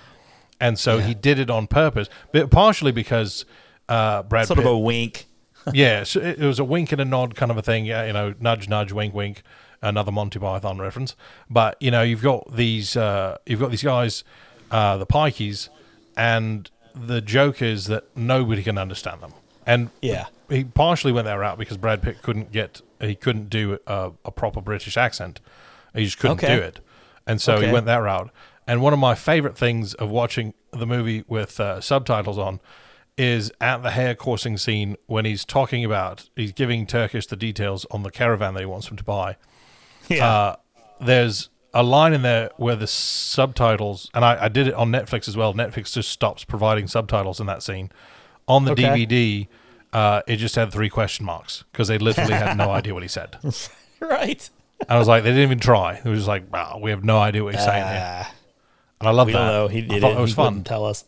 [0.62, 3.46] And so he did it on purpose, but partially because
[3.88, 5.26] uh, Brad Sort Pitt, of a wink.
[5.74, 7.86] Yeah, so it, was a wink and a nod kind of a thing.
[7.86, 9.44] You know, nudge, nudge, wink, wink.
[9.82, 11.16] Another Monty Python reference.
[11.50, 14.26] But you know, you've got these, uh, you've got these guys,
[14.72, 15.70] uh, the Pikeys,
[16.18, 19.32] and the joke is that nobody can understand them.
[19.66, 20.26] And Yeah.
[20.50, 24.32] he partially went that route because Brad Pitt couldn't get, he couldn't do a, a
[24.32, 25.40] proper British accent.
[25.96, 26.58] He just couldn't Okay.
[26.58, 26.82] do it,
[27.26, 27.68] and so Okay.
[27.68, 28.32] he went that route.
[28.68, 32.60] And one of my favorite things of watching the movie with uh, subtitles on
[33.20, 37.86] is at the hare coursing scene when he's talking about he's giving Turkish the details
[37.92, 39.36] on the caravan that he wants him to buy.
[40.08, 40.28] Yeah.
[40.28, 40.56] Uh,
[41.02, 45.28] there's a line in there where the subtitles, and I, I did it on Netflix
[45.28, 45.54] as well.
[45.54, 47.92] Netflix just stops providing subtitles in that scene.
[48.48, 48.84] On the Okay.
[49.06, 49.48] DVD,
[49.94, 53.10] uh, it just had three question marks because they literally had no idea what he
[53.10, 53.38] said.
[54.00, 54.50] right.
[54.82, 54.92] And.
[54.92, 55.96] I was like, they didn't even try.
[55.96, 58.02] It was just like, wow, we have no idea what he's saying here.
[58.26, 58.34] Ah,
[59.02, 59.34] And I love that.
[59.34, 59.68] know.
[59.68, 60.18] He I thought it.
[60.18, 60.64] it was he fun.
[60.64, 61.04] tell us.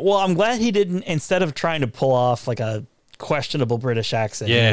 [0.00, 1.02] Well, I'm glad he didn't.
[1.04, 2.84] Instead of trying to pull off like a
[3.18, 4.68] questionable British accent, Yeah.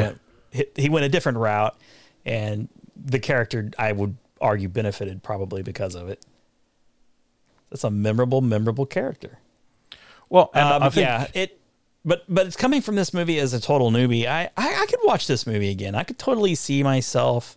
[0.50, 1.76] he went, he, went a different route,
[2.24, 6.24] and the character I would argue benefited probably because of it.
[7.70, 9.38] That's a memorable, memorable character.
[10.28, 11.60] Well, and Um, I think yeah, it.
[12.04, 14.26] But but it's coming from this movie as a total newbie.
[14.26, 15.96] I, I I could watch this movie again.
[15.96, 17.56] I could totally see myself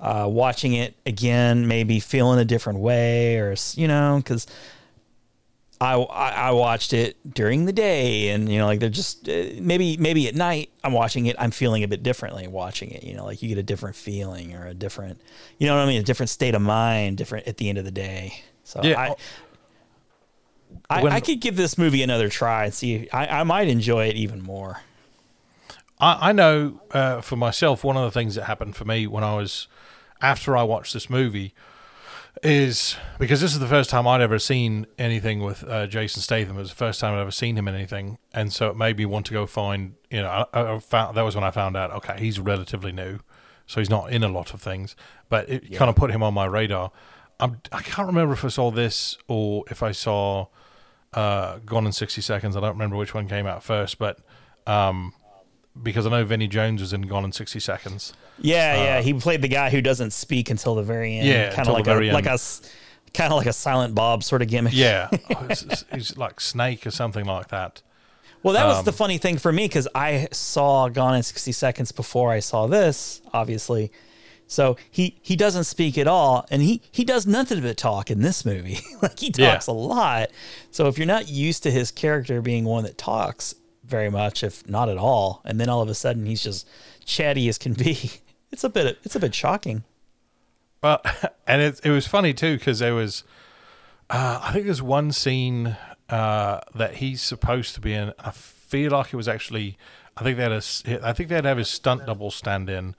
[0.00, 4.46] uh, watching it again, maybe feeling a different way, or you know, because
[5.84, 9.44] I, I I watched it during the day, and you know, like they're just uh,
[9.60, 13.04] maybe maybe at night I'm watching it, I'm feeling a bit differently watching it.
[13.04, 15.20] You know, like you get a different feeling or a different,
[15.58, 17.84] you know what I mean, a different state of mind, different at the end of
[17.84, 18.42] the day.
[18.64, 19.00] So Yeah.
[19.00, 19.14] I.
[20.90, 23.08] I, When- I could give this movie another try and see.
[23.10, 24.80] I, I might enjoy it even more.
[26.00, 29.22] I, I know uh, for myself, one of the things that happened for me when
[29.24, 29.68] I was
[30.20, 31.54] after I watched this movie
[32.42, 36.56] is because this is the first time I'd ever seen anything with uh, Jason Statham.
[36.56, 38.98] It was the first time I'd ever seen him in anything, and so it made
[38.98, 39.94] me want to go find.
[40.10, 41.92] You know, I, I found that was when I found out.
[41.92, 43.20] Okay, he's relatively new,
[43.66, 44.96] so he's not in a lot of things,
[45.28, 46.90] but it kind of put him on my radar.
[47.40, 50.46] I'm, I can't remember if I saw this or if I saw
[51.12, 52.56] uh, Gone in 60 Seconds.
[52.56, 54.18] I don't remember which one came out first, but
[54.66, 55.14] um,
[55.82, 58.12] because I know Vinnie Jones was in Gone in 60 Seconds.
[58.38, 59.00] Yeah, yeah.
[59.00, 61.28] He played the guy who doesn't speak until the very end.
[61.28, 62.38] Uh, Yeah, kind of like a like a
[63.12, 64.72] kind of like a Silent Bob sort of gimmick.
[64.74, 67.82] Yeah, Oh, it's like Snake or something like that.
[68.42, 71.50] Well, that was Um, the funny thing for me because I saw Gone in 60
[71.52, 73.90] Seconds before I saw this, obviously.
[74.46, 78.20] So he he doesn't speak at all, and he he does nothing but talk in
[78.20, 78.80] this movie.
[79.02, 79.52] like he Yeah.
[79.52, 80.30] talks a lot.
[80.70, 83.54] So if you're not used to his character being one that talks
[83.86, 86.68] very much, if not at all, and then all of a sudden he's just
[87.04, 88.12] chatty as can be,
[88.50, 89.84] it's a bit it's a bit shocking.
[90.82, 91.02] Well,
[91.46, 93.24] and it it was funny too because there was,
[94.10, 95.76] uh, I think there's one scene
[96.08, 98.12] uh, that he's supposed to be in.
[98.18, 99.78] I feel like it was actually,
[100.16, 102.94] I think they had a, I think they'd have his stunt double stand in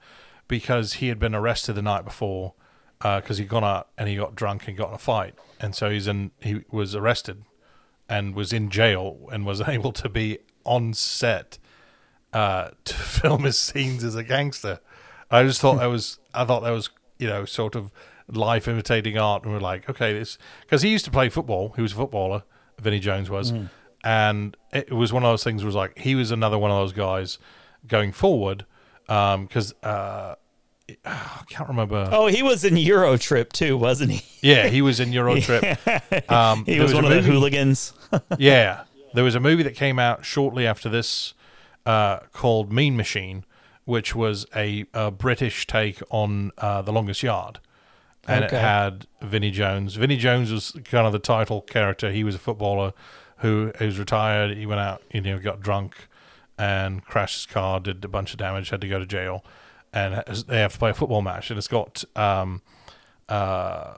[0.48, 2.54] because he had been arrested the night before
[3.00, 5.90] because he'd gone out and he got drunk and got in a fight, and so
[5.90, 7.44] he's in, he was arrested
[8.08, 11.58] and was in jail and was able to be on set
[12.32, 14.80] uh, to film his scenes as a gangster.
[15.30, 17.90] I just thought that was, I thought that was, you know, sort of
[18.28, 19.44] life imitating art.
[19.44, 21.72] And we're like, okay, this, because he used to play football.
[21.76, 22.42] He was a footballer,
[22.80, 23.52] Vinnie Jones was.
[24.04, 26.70] And it was one of those things where it was like, he was another one
[26.70, 27.38] of those guys
[27.88, 28.64] going forward.
[29.06, 30.36] Because uh,
[31.04, 32.08] I can't remember.
[32.12, 34.48] Oh, he was in Euro Trip too, wasn't he?
[34.48, 35.64] Yeah, he was in Euro Trip.
[36.30, 37.92] Um, He there was, one of the hooligans.
[38.38, 38.84] yeah,
[39.16, 41.34] there was a movie that came out shortly after this
[41.84, 43.44] uh, called Mean Machine,
[43.84, 47.58] which was a, a British take on uh, The Longest Yard,
[48.28, 48.56] and Okay.
[48.56, 49.94] it had Vinnie Jones.
[49.96, 52.10] Vinnie Jones was kind of the title character.
[52.12, 52.92] He was a footballer
[53.38, 54.56] who who was retired.
[54.56, 56.08] He went out, you know, got drunk
[56.58, 59.44] and crashed his car, did a bunch of damage, had to go to jail,
[59.92, 61.50] and they have to play a football match.
[61.50, 62.62] And it's got um,
[63.28, 63.94] uh,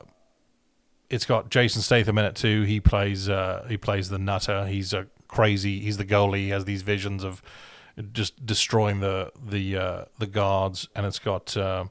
[1.11, 2.63] it's got Jason Statham in it too.
[2.63, 4.67] He plays uh, he plays the nutter.
[4.67, 5.81] He's a crazy.
[5.81, 6.39] He's the goalie.
[6.39, 7.43] He has these visions of
[8.13, 10.89] just destroying the the uh, the guards.
[10.95, 11.87] And it's got uh,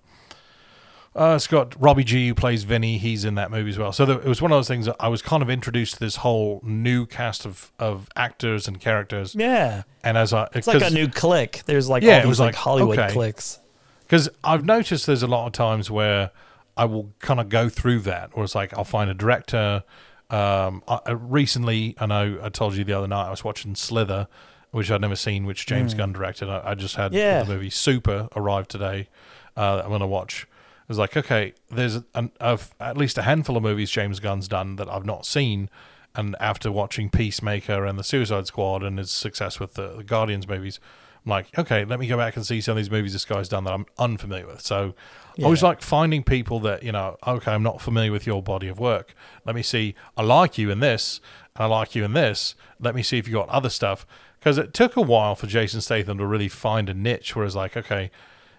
[1.15, 2.97] uh, it's got Robbie Gee who plays Vinny.
[2.99, 3.91] He's in that movie as well.
[3.91, 5.99] So there, it was one of those things that I was kind of introduced to
[5.99, 9.33] this whole new cast of of actors and characters.
[9.33, 9.83] Yeah.
[10.03, 11.63] And as I It's like a new click.
[11.65, 13.11] There's like Yeah, all it was like, like, Hollywood okay.
[13.11, 13.59] clicks.
[14.01, 16.29] because I've noticed there's a lot of times where
[16.77, 19.83] I will kind of go through that, or it's like I'll find a director.
[20.29, 23.75] Um, I, I- recently, I know I told you the other night I was watching
[23.75, 24.27] Slither,
[24.71, 26.49] which I'd never seen, which James Gunn directed.
[26.49, 27.43] I, I just had Yeah.
[27.43, 29.07] the movie Super arrive today.
[29.55, 30.43] Uh, that I'm going to watch.
[30.43, 34.47] It was like, okay, there's an, of at least a handful of movies James Gunn's
[34.47, 35.69] done that I've not seen.
[36.13, 40.47] And after watching Peacemaker and the Suicide Squad and his success with the, the Guardians
[40.47, 40.79] movies,
[41.27, 43.63] like, okay, let me go back and see some of these movies this guy's done
[43.65, 44.61] that I'm unfamiliar with.
[44.61, 44.95] So
[45.43, 48.67] I was like finding people that, you know, okay, I'm not familiar with your body
[48.67, 49.13] of work.
[49.45, 51.19] Let me see, I like you in this,
[51.55, 52.55] and I like you in this.
[52.79, 54.05] Let me see if you got other stuff.
[54.39, 57.55] Because it took a while for Jason Statham to really find a niche where it's
[57.55, 58.11] like, okay,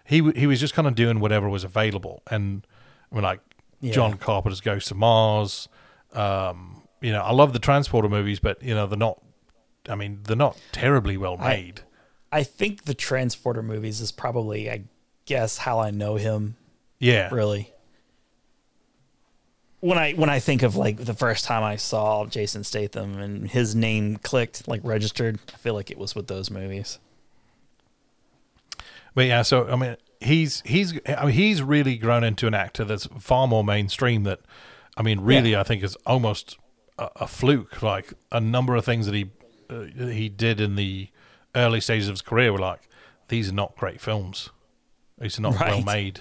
[0.05, 2.23] he he was just kind of doing whatever was available.
[2.31, 2.67] And
[3.11, 3.41] I mean, like
[3.83, 5.69] John Carpenter's Ghost of Mars.
[6.13, 9.23] Um, you know, I love the Transporter movies, but you know, they're not.
[9.89, 11.83] I mean, they're not terribly well made.
[12.31, 14.83] I think the Transporter movies is probably, I
[15.25, 16.57] guess, how I know him
[16.99, 17.73] yeah, really.
[19.81, 23.49] when I when I think of like the first time I saw Jason Statham and
[23.49, 26.99] his name clicked like registered, I feel like it was with those movies.
[29.15, 32.85] But yeah, so I mean, he's he's I mean, he's really grown into an actor
[32.85, 34.25] that's far more mainstream.
[34.25, 34.41] That
[34.97, 36.59] I mean, really, I think is almost
[36.99, 37.83] a, a fluke.
[37.83, 39.31] Like a number of things that he
[39.71, 41.09] uh, he did in the
[41.55, 42.89] early stages of his career were like
[43.29, 44.51] these are not great films.
[45.19, 45.71] These are not Right.
[45.75, 46.21] well made.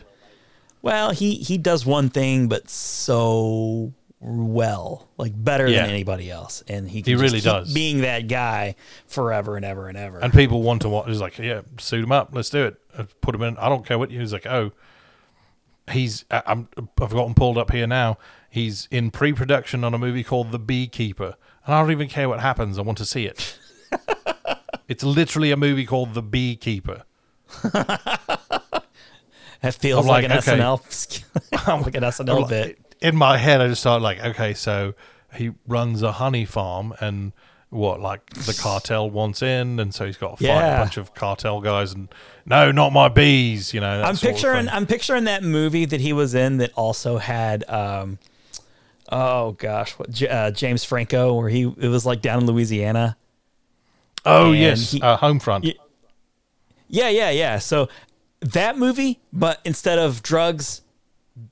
[0.81, 5.81] Well, he he does one thing, but so well, like better Yeah.
[5.81, 7.71] than anybody else, and he can He just really does.
[7.73, 8.75] being that guy
[9.05, 10.17] forever and ever and ever.
[10.19, 11.07] And people want to watch.
[11.07, 12.29] He's like, yeah, suit him up.
[12.31, 13.21] Let's do it.
[13.21, 13.57] Put him in.
[13.57, 14.19] I don't care what you.
[14.19, 14.71] He's like, oh,
[15.91, 16.25] he's.
[16.31, 16.67] I- I'm.
[16.99, 18.17] I've got him pulled up here now.
[18.49, 21.35] He's in pre-production on a movie called The Beekeeper,
[21.65, 22.79] and I don't even care what happens.
[22.79, 23.59] I want to see it.
[24.87, 27.03] it's literally a movie called The Beekeeper.
[29.61, 30.57] That feels I'm like, like, an okay.
[30.59, 32.79] SNL, like an SNL I'm bit.
[33.01, 34.93] In my head, I just thought like, okay, so
[35.33, 37.33] he runs a honey farm, and
[37.69, 40.77] what, like the cartel wants in, and so he's got to fight Yeah.
[40.77, 42.07] a bunch of cartel guys, and
[42.45, 44.01] no, not my bees, you know.
[44.03, 44.69] I'm picturing.
[44.69, 48.19] I'm picturing that movie that he was in that also had um
[49.09, 53.17] oh gosh what uh, James Franco where he it was like down in Louisiana.
[54.25, 55.63] Oh yes, he- uh, Homefront.
[55.65, 55.73] Yeah.
[56.89, 57.59] Yeah, yeah, yeah.
[57.59, 57.89] So
[58.41, 60.81] that movie, but instead of drugs,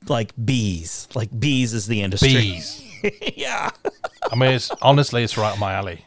[0.07, 1.07] like bees.
[1.13, 2.29] Like bees is the industry.
[2.33, 2.81] Bees.
[3.35, 3.69] yeah.
[4.31, 6.05] I mean, it's honestly, it's right up my alley.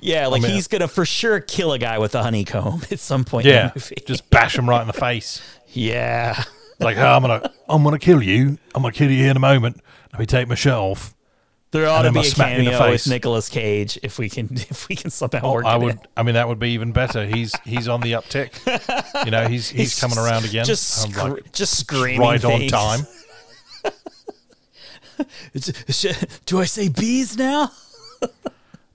[0.00, 3.24] Yeah, like mean- he's gonna for sure kill a guy with a honeycomb at some
[3.24, 3.94] point Yeah, in the movie.
[4.06, 5.40] just bash him right in the face.
[5.68, 6.42] yeah.
[6.80, 8.58] Like, oh, I'm gonna, I'm gonna kill you.
[8.74, 9.80] I'm gonna kill you here in a moment.
[10.12, 11.14] Let me take my shirt off.
[11.72, 13.08] There ought to be a cameo with.
[13.08, 15.98] Nicolas Cage if we can if we can somehow oh, work Oh, I would.
[16.16, 17.26] I mean, that would be even better.
[17.26, 19.24] He's he's on the uptick.
[19.24, 20.66] You know, he's he's, coming around again.
[20.66, 22.20] Just, scr- like, just screaming.
[22.20, 23.06] right on time.
[26.46, 27.70] Do I say bees now?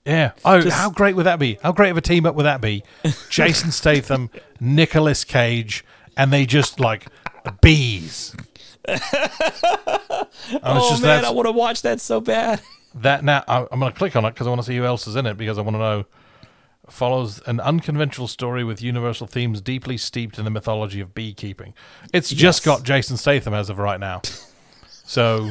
[0.04, 0.32] Yeah.
[0.44, 1.58] Oh, Just- how great would that be?
[1.62, 2.84] How great of a team up would that be?
[3.28, 4.30] Jason Statham,
[4.60, 5.84] Nicolas Cage,
[6.16, 7.06] and they just like
[7.60, 8.34] bees.
[10.62, 12.60] Oh man, that's- I want to watch that so bad.
[12.94, 14.84] that now I, I'm going to click on it because I want to see who
[14.84, 16.04] else is in it because I want to know.
[16.88, 21.74] Follows an unconventional story with universal themes deeply steeped in the mythology of beekeeping.
[22.14, 24.22] It's just got Jason Statham as of right now.
[25.04, 25.50] So,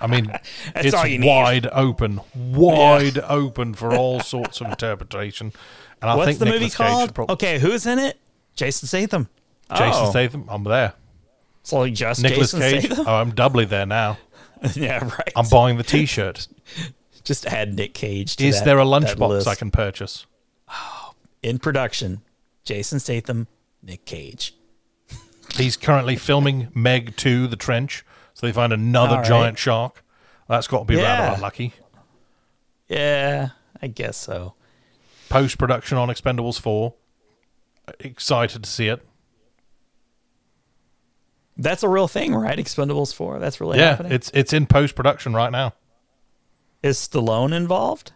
[0.00, 0.30] I mean,
[0.76, 5.52] it's wide open, wide open for all sorts of interpretation.
[6.00, 7.08] And I What's think the movie Nicolas Cage called?
[7.08, 8.16] should prob- okay, who's in it?
[8.54, 9.28] Jason Statham.
[9.76, 10.94] Jason oh, Statham, I'm there.
[11.68, 13.04] So like just Nicholas Jason Cage, Statham.
[13.06, 14.16] oh, I'm doubly there now.
[14.74, 15.32] yeah, right.
[15.36, 16.48] I'm buying the T-shirt.
[17.24, 18.36] just add Nick Cage.
[18.36, 19.48] To Is that- there a that lunchbox list.
[19.48, 20.24] I can purchase?
[20.70, 21.12] Oh,
[21.42, 22.22] in production?
[22.64, 23.48] Jason Statham,
[23.82, 24.54] Nick Cage.
[25.56, 28.02] He's currently filming Meg 2, The Trench.
[28.32, 29.26] So they find another All right.
[29.28, 30.02] giant shark.
[30.48, 31.18] That's got to be Yeah.
[31.20, 31.74] rather unlucky.
[32.88, 33.50] Yeah,
[33.82, 34.54] I guess so.
[35.28, 36.94] Post production on Expendables 4.
[38.00, 39.04] Excited to see it.
[41.58, 42.56] That's a real thing, right?
[42.58, 43.38] Expendables four.
[43.40, 44.12] That's really yeah, happening.
[44.12, 45.74] it's it's in post production right now.
[46.82, 48.12] Is Stallone involved?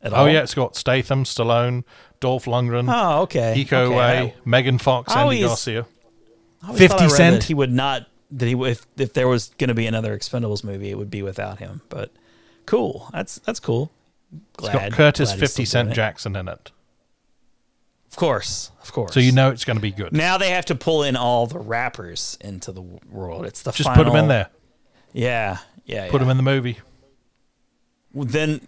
[0.00, 0.28] At Oh all?
[0.28, 1.82] yeah, it's got Statham, Stallone,
[2.20, 3.54] Dolph Lundgren, Oh, okay.
[3.56, 3.94] Iko okay.
[3.94, 5.86] Uwais, I- Megan Fox, I Andy always- Garcia.
[6.62, 7.34] I always thought I 50 Cent.
[7.40, 8.06] That he would not.
[8.30, 11.10] That he would- if if there was going to be another Expendables movie, it would
[11.10, 11.80] be without him.
[11.88, 12.10] But
[12.66, 13.08] cool.
[13.12, 13.90] That's that's cool.
[14.32, 15.94] It's Glad, got Curtis glad 50 still doing Cent it.
[15.94, 16.70] Jackson in it.
[18.14, 19.12] Of course, of course.
[19.12, 20.12] So you know it's going to be good.
[20.12, 23.44] now they have to pull in all the rappers into the world.
[23.44, 24.50] It's the Just final, put them in there.
[25.12, 26.04] Yeah, yeah.
[26.10, 26.18] Put yeah.
[26.20, 26.78] them in the movie.
[28.14, 28.60] Then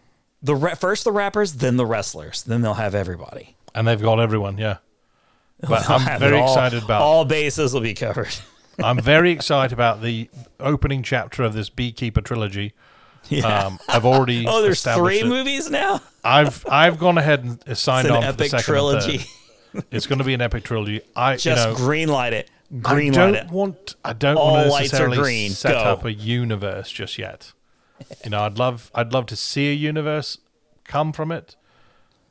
[0.42, 2.42] the first the rappers, then the wrestlers.
[2.42, 3.54] Then they'll have everybody.
[3.72, 4.78] And they've got everyone, yeah.
[5.60, 8.34] But They'll I'm very all- excited about all bases will be covered.
[8.82, 10.28] I'm very excited about the
[10.58, 12.74] opening chapter of this Beekeeper trilogy.
[13.28, 13.66] Yeah.
[13.66, 15.26] Um, I've already oh, there's three it.
[15.26, 16.00] movies now.
[16.24, 19.24] I've I've gone ahead and signed on for the second trilogy.
[19.90, 21.02] It's going to be an epic trilogy.
[21.14, 22.50] I Just you know, greenlight it.
[22.72, 23.50] I Greenlight don't it.
[23.50, 25.50] want I don't All want to necessarily green.
[25.50, 25.78] set Go.
[25.78, 27.52] up a universe just yet.
[28.24, 30.38] You know, I'd love I'd love to see a universe
[30.84, 31.56] come from it,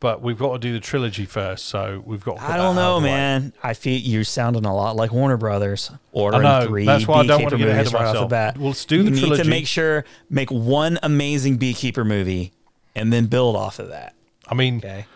[0.06, 1.65] but we've got to do the trilogy first.
[1.65, 2.38] So we've got.
[2.38, 3.53] To I don't know, the man.
[3.64, 5.90] I feel you're sounding a lot like Warner Brothers.
[6.11, 6.68] Ordering know.
[6.68, 8.30] three That's why I don't wanna Beekeeper get ahead of right off the myself.
[8.30, 8.57] bat.
[8.60, 12.53] We'll just do you the need to make sure make one amazing Beekeeper movie,
[12.94, 14.14] and then build off of that.
[14.48, 15.07] I mean, Okay.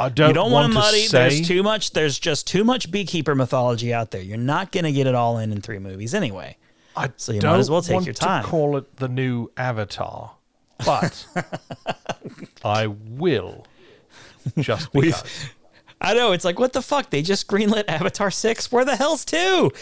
[0.00, 1.06] I don't, you don't want want to muddy.
[1.08, 1.90] say There's too much.
[1.90, 4.22] There's just too much Beekeeper mythology out there.
[4.22, 6.56] You're not gonna get it all in in three movies anyway.
[6.96, 8.44] I So you might as well take your time.
[8.44, 10.36] To call it the new Avatar,
[10.86, 11.26] but
[12.64, 13.66] I will.
[14.58, 15.24] Just We've- because.
[16.00, 17.08] I know it's like what the fuck?
[17.10, 18.70] They just greenlit Avatar six.
[18.70, 19.72] Where the hell's two?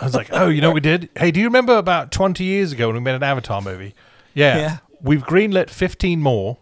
[0.00, 1.08] I was like, oh, you know what we did?
[1.16, 3.94] Hey, do you remember about 20 years ago when we made an Avatar movie?
[4.34, 4.56] Yeah.
[4.58, 4.76] Yeah.
[5.00, 6.58] We've greenlit 15 more.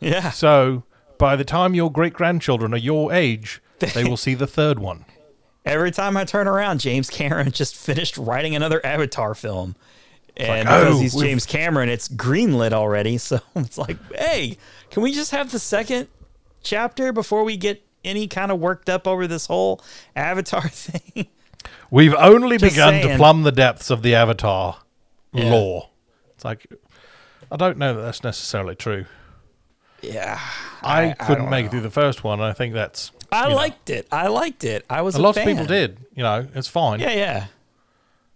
[0.00, 0.30] Yeah.
[0.30, 0.82] So
[1.18, 5.04] by the time your great grandchildren are your age, they will see the third one.
[5.64, 9.76] Every time I turn around, James Cameron just finished writing another Avatar film.
[10.36, 13.18] And like, because oh, he's James Cameron, it's greenlit already.
[13.18, 14.58] So it's like, hey,
[14.90, 16.08] can we just have the second
[16.62, 19.80] chapter before we get any kind of worked up over this whole
[20.16, 21.28] Avatar thing?
[21.90, 24.78] We've only Just begun to plumb the depths of the Avatar
[25.32, 25.50] Yeah.
[25.50, 25.88] lore.
[26.34, 26.66] It's like,
[27.50, 29.04] I don't know that that's necessarily true.
[30.00, 30.40] yeah.
[30.82, 31.68] I, I couldn't don't make know.
[31.68, 32.40] it through the first one.
[32.40, 34.08] and I think that's I you know, liked it.
[34.10, 34.84] I liked it.
[34.90, 35.98] I was a a, lot of people did.
[36.14, 36.98] You know, it's fine.
[37.00, 37.46] Yeah, yeah.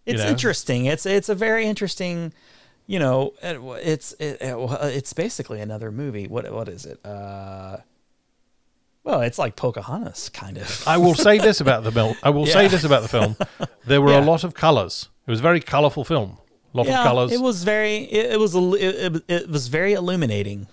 [0.04, 0.28] It's know?
[0.28, 0.84] interesting.
[0.86, 2.32] It's it's a very interesting.
[2.86, 4.56] You know, it- it's it, it-
[4.94, 6.28] it's basically another movie.
[6.28, 7.04] What what is it?
[7.04, 7.78] Uh,
[9.06, 10.82] well, it's like Pocahontas, kind of.
[10.86, 12.16] I will say this about the film.
[12.22, 13.36] I will say this about the film.
[13.86, 14.20] There were Yeah.
[14.20, 15.08] a lot of colors.
[15.26, 16.38] It was a very colorful film.
[16.74, 17.32] A lot yeah, of colors.
[17.32, 17.98] it was very.
[17.98, 20.66] It, it was it, it, it was very illuminating.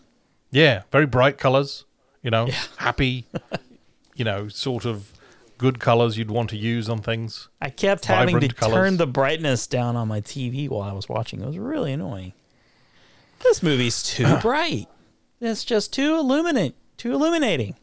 [0.51, 1.85] yeah, very bright colors.
[2.23, 2.47] You know,
[2.77, 3.25] happy.
[4.15, 5.13] you know, sort of
[5.59, 7.49] good colors you'd want to use on things.
[7.61, 8.73] I kept having to colours.
[8.75, 11.41] turn the brightness down on my TV while I was watching.
[11.41, 12.33] It was really annoying.
[13.43, 14.87] This movie's too bright.
[15.39, 17.75] It's just too illuminate, too illuminating.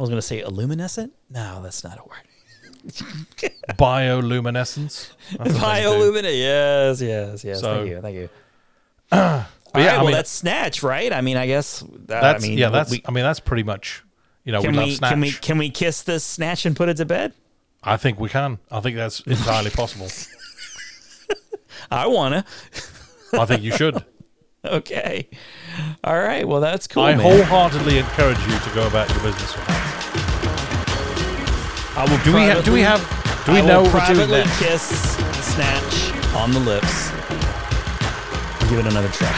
[0.00, 1.10] I was going to say illuminescent.
[1.28, 2.22] No, that's not a word.
[3.78, 5.10] Bioluminescence.
[5.36, 5.58] That's what they do.
[5.58, 6.38] Bioluminate.
[6.38, 7.60] Yes, yes, yes.
[7.60, 8.28] So- thank you, thank you.
[9.12, 9.44] All yeah,
[9.74, 11.12] right, well, mean, that's Snatch, right?
[11.12, 11.82] I mean, I guess.
[11.82, 12.90] Uh, that's I mean, yeah, that's.
[12.90, 14.02] We, I mean, that's pretty much.
[14.44, 15.10] You know, can we we Snatch.
[15.10, 17.34] can we can we kiss this Snatch and put it to bed?
[17.84, 18.58] I think we can.
[18.70, 20.08] I think that's entirely possible.
[21.90, 22.46] I wanna.
[23.34, 24.02] I think you should.
[24.62, 25.26] Okay.
[26.04, 26.46] All right.
[26.46, 27.20] Well, that's cool, I man.
[27.20, 29.79] wholeheartedly encourage you to go about your business.
[32.00, 32.64] I will Do we have?
[32.64, 33.00] Do we have?
[33.44, 34.88] Do we I know will what we're doing privately kiss
[35.52, 37.10] Snatch on the lips.
[38.70, 39.28] Give it another try.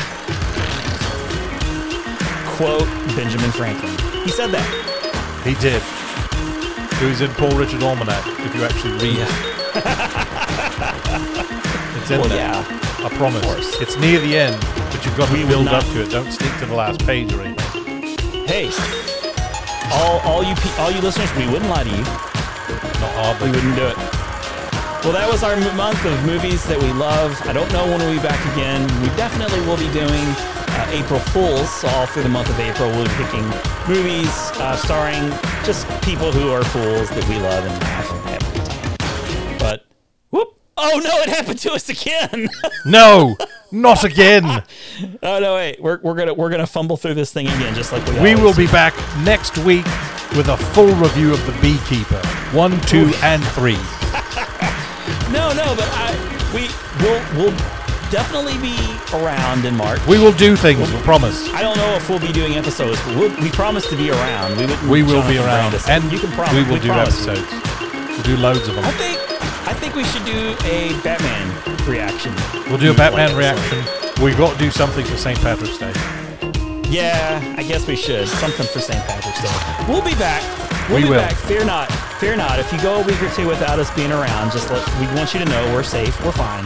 [2.55, 2.87] Quote
[3.17, 3.91] Benjamin Franklin.
[4.23, 4.63] He said that.
[5.43, 5.83] He did.
[7.03, 8.23] Was in Paul Richard Almanac.
[8.47, 9.29] If you actually read it,
[11.99, 12.39] it's in Well, there.
[12.39, 13.05] yeah.
[13.05, 13.81] I promise.
[13.81, 14.57] It's near the end,
[14.93, 16.11] but you've got to We build up to it.
[16.11, 18.17] Don't stick to the last page or anything.
[18.47, 18.71] Hey,
[19.91, 22.32] all all you all you listeners, we wouldn't lie to you.
[23.23, 23.97] We wouldn't do it.
[25.05, 27.41] Well, that was our month of movies that we love.
[27.47, 28.83] I don't know when we'll be back again.
[29.01, 30.27] We definitely will be doing
[30.75, 31.71] uh, April Fools.
[31.71, 33.43] So all through the month of April, we'll be picking
[33.89, 34.29] movies
[34.59, 35.31] uh, starring
[35.65, 39.59] just people who are fools that we love and laugh and have a good time.
[39.59, 39.87] But
[40.31, 40.59] whoop!
[40.77, 42.49] Oh no, it happened to us again.
[42.85, 43.37] No,
[43.71, 44.45] not again.
[45.23, 45.81] oh no, wait.
[45.81, 48.21] We're, we're gonna we're gonna fumble through this thing again, just like we.
[48.21, 48.67] We will do.
[48.67, 48.95] be back
[49.25, 49.87] next week
[50.37, 52.42] with a full review of The Beekeeper.
[52.53, 53.79] One, two, and three.
[55.33, 56.13] No, no, but I
[56.53, 56.69] we
[57.03, 57.57] will we'll
[58.11, 58.77] definitely be
[59.15, 59.99] around in March.
[60.07, 61.49] We will do things, we promise.
[61.55, 64.59] I don't know if we'll be doing episodes, but we'll, we promise to be around.
[64.59, 65.75] We, We will be around.
[65.89, 66.53] And you can promise.
[66.55, 67.27] we will do promise.
[67.27, 67.51] episodes.
[68.11, 68.85] We'll do loads of them.
[68.85, 69.19] I think
[69.67, 71.49] I think we should do a Batman
[71.89, 72.35] reaction.
[72.69, 73.79] We'll do a Batman reaction.
[74.23, 75.41] We've got to do something for St.
[75.41, 75.93] Patrick's Day.
[76.91, 78.29] Yeah, I guess we should.
[78.29, 79.03] Something for St.
[79.07, 79.87] Patrick's Day.
[79.89, 80.43] We'll be back.
[80.89, 81.21] We'll We be will.
[81.21, 81.35] back.
[81.35, 81.91] Fear not.
[82.21, 82.59] Fear not.
[82.59, 85.33] If you go a week or two without us being around, just let we want
[85.35, 86.15] you to know we're safe.
[86.25, 86.65] We're fine.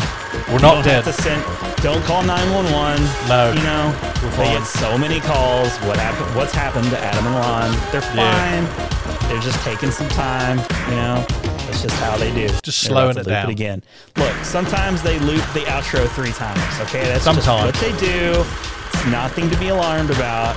[0.48, 1.04] We're You not don't dead.
[1.04, 1.42] Have to send,
[1.82, 3.02] don't call 911.
[3.28, 5.74] No, You know, we're they get so many calls.
[5.86, 6.34] What happened?
[6.36, 7.70] What's happened to Adam and Ron?
[7.92, 8.64] They're fine.
[8.64, 9.28] Yeah.
[9.28, 10.58] They're just taking some time.
[10.90, 11.24] You know,
[11.66, 12.48] that's just how they do.
[12.48, 13.48] Just They're slowing it down.
[13.50, 13.82] again.
[14.16, 16.60] Look, sometimes they loop the outro three times.
[16.82, 17.72] Okay, that's just Sometimes.
[17.72, 18.44] what they do.
[18.92, 20.54] It's nothing to be alarmed about.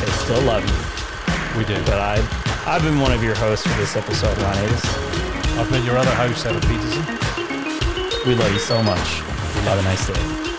[0.00, 0.93] They still love you.
[1.56, 1.76] We do.
[1.84, 2.16] But I,
[2.66, 4.84] I've been one of your hosts for this episode, Ron Avis.
[5.56, 7.04] I've been your other host, Evan Peterson.
[8.26, 9.20] We love you so much.
[9.68, 10.53] Have a nice day.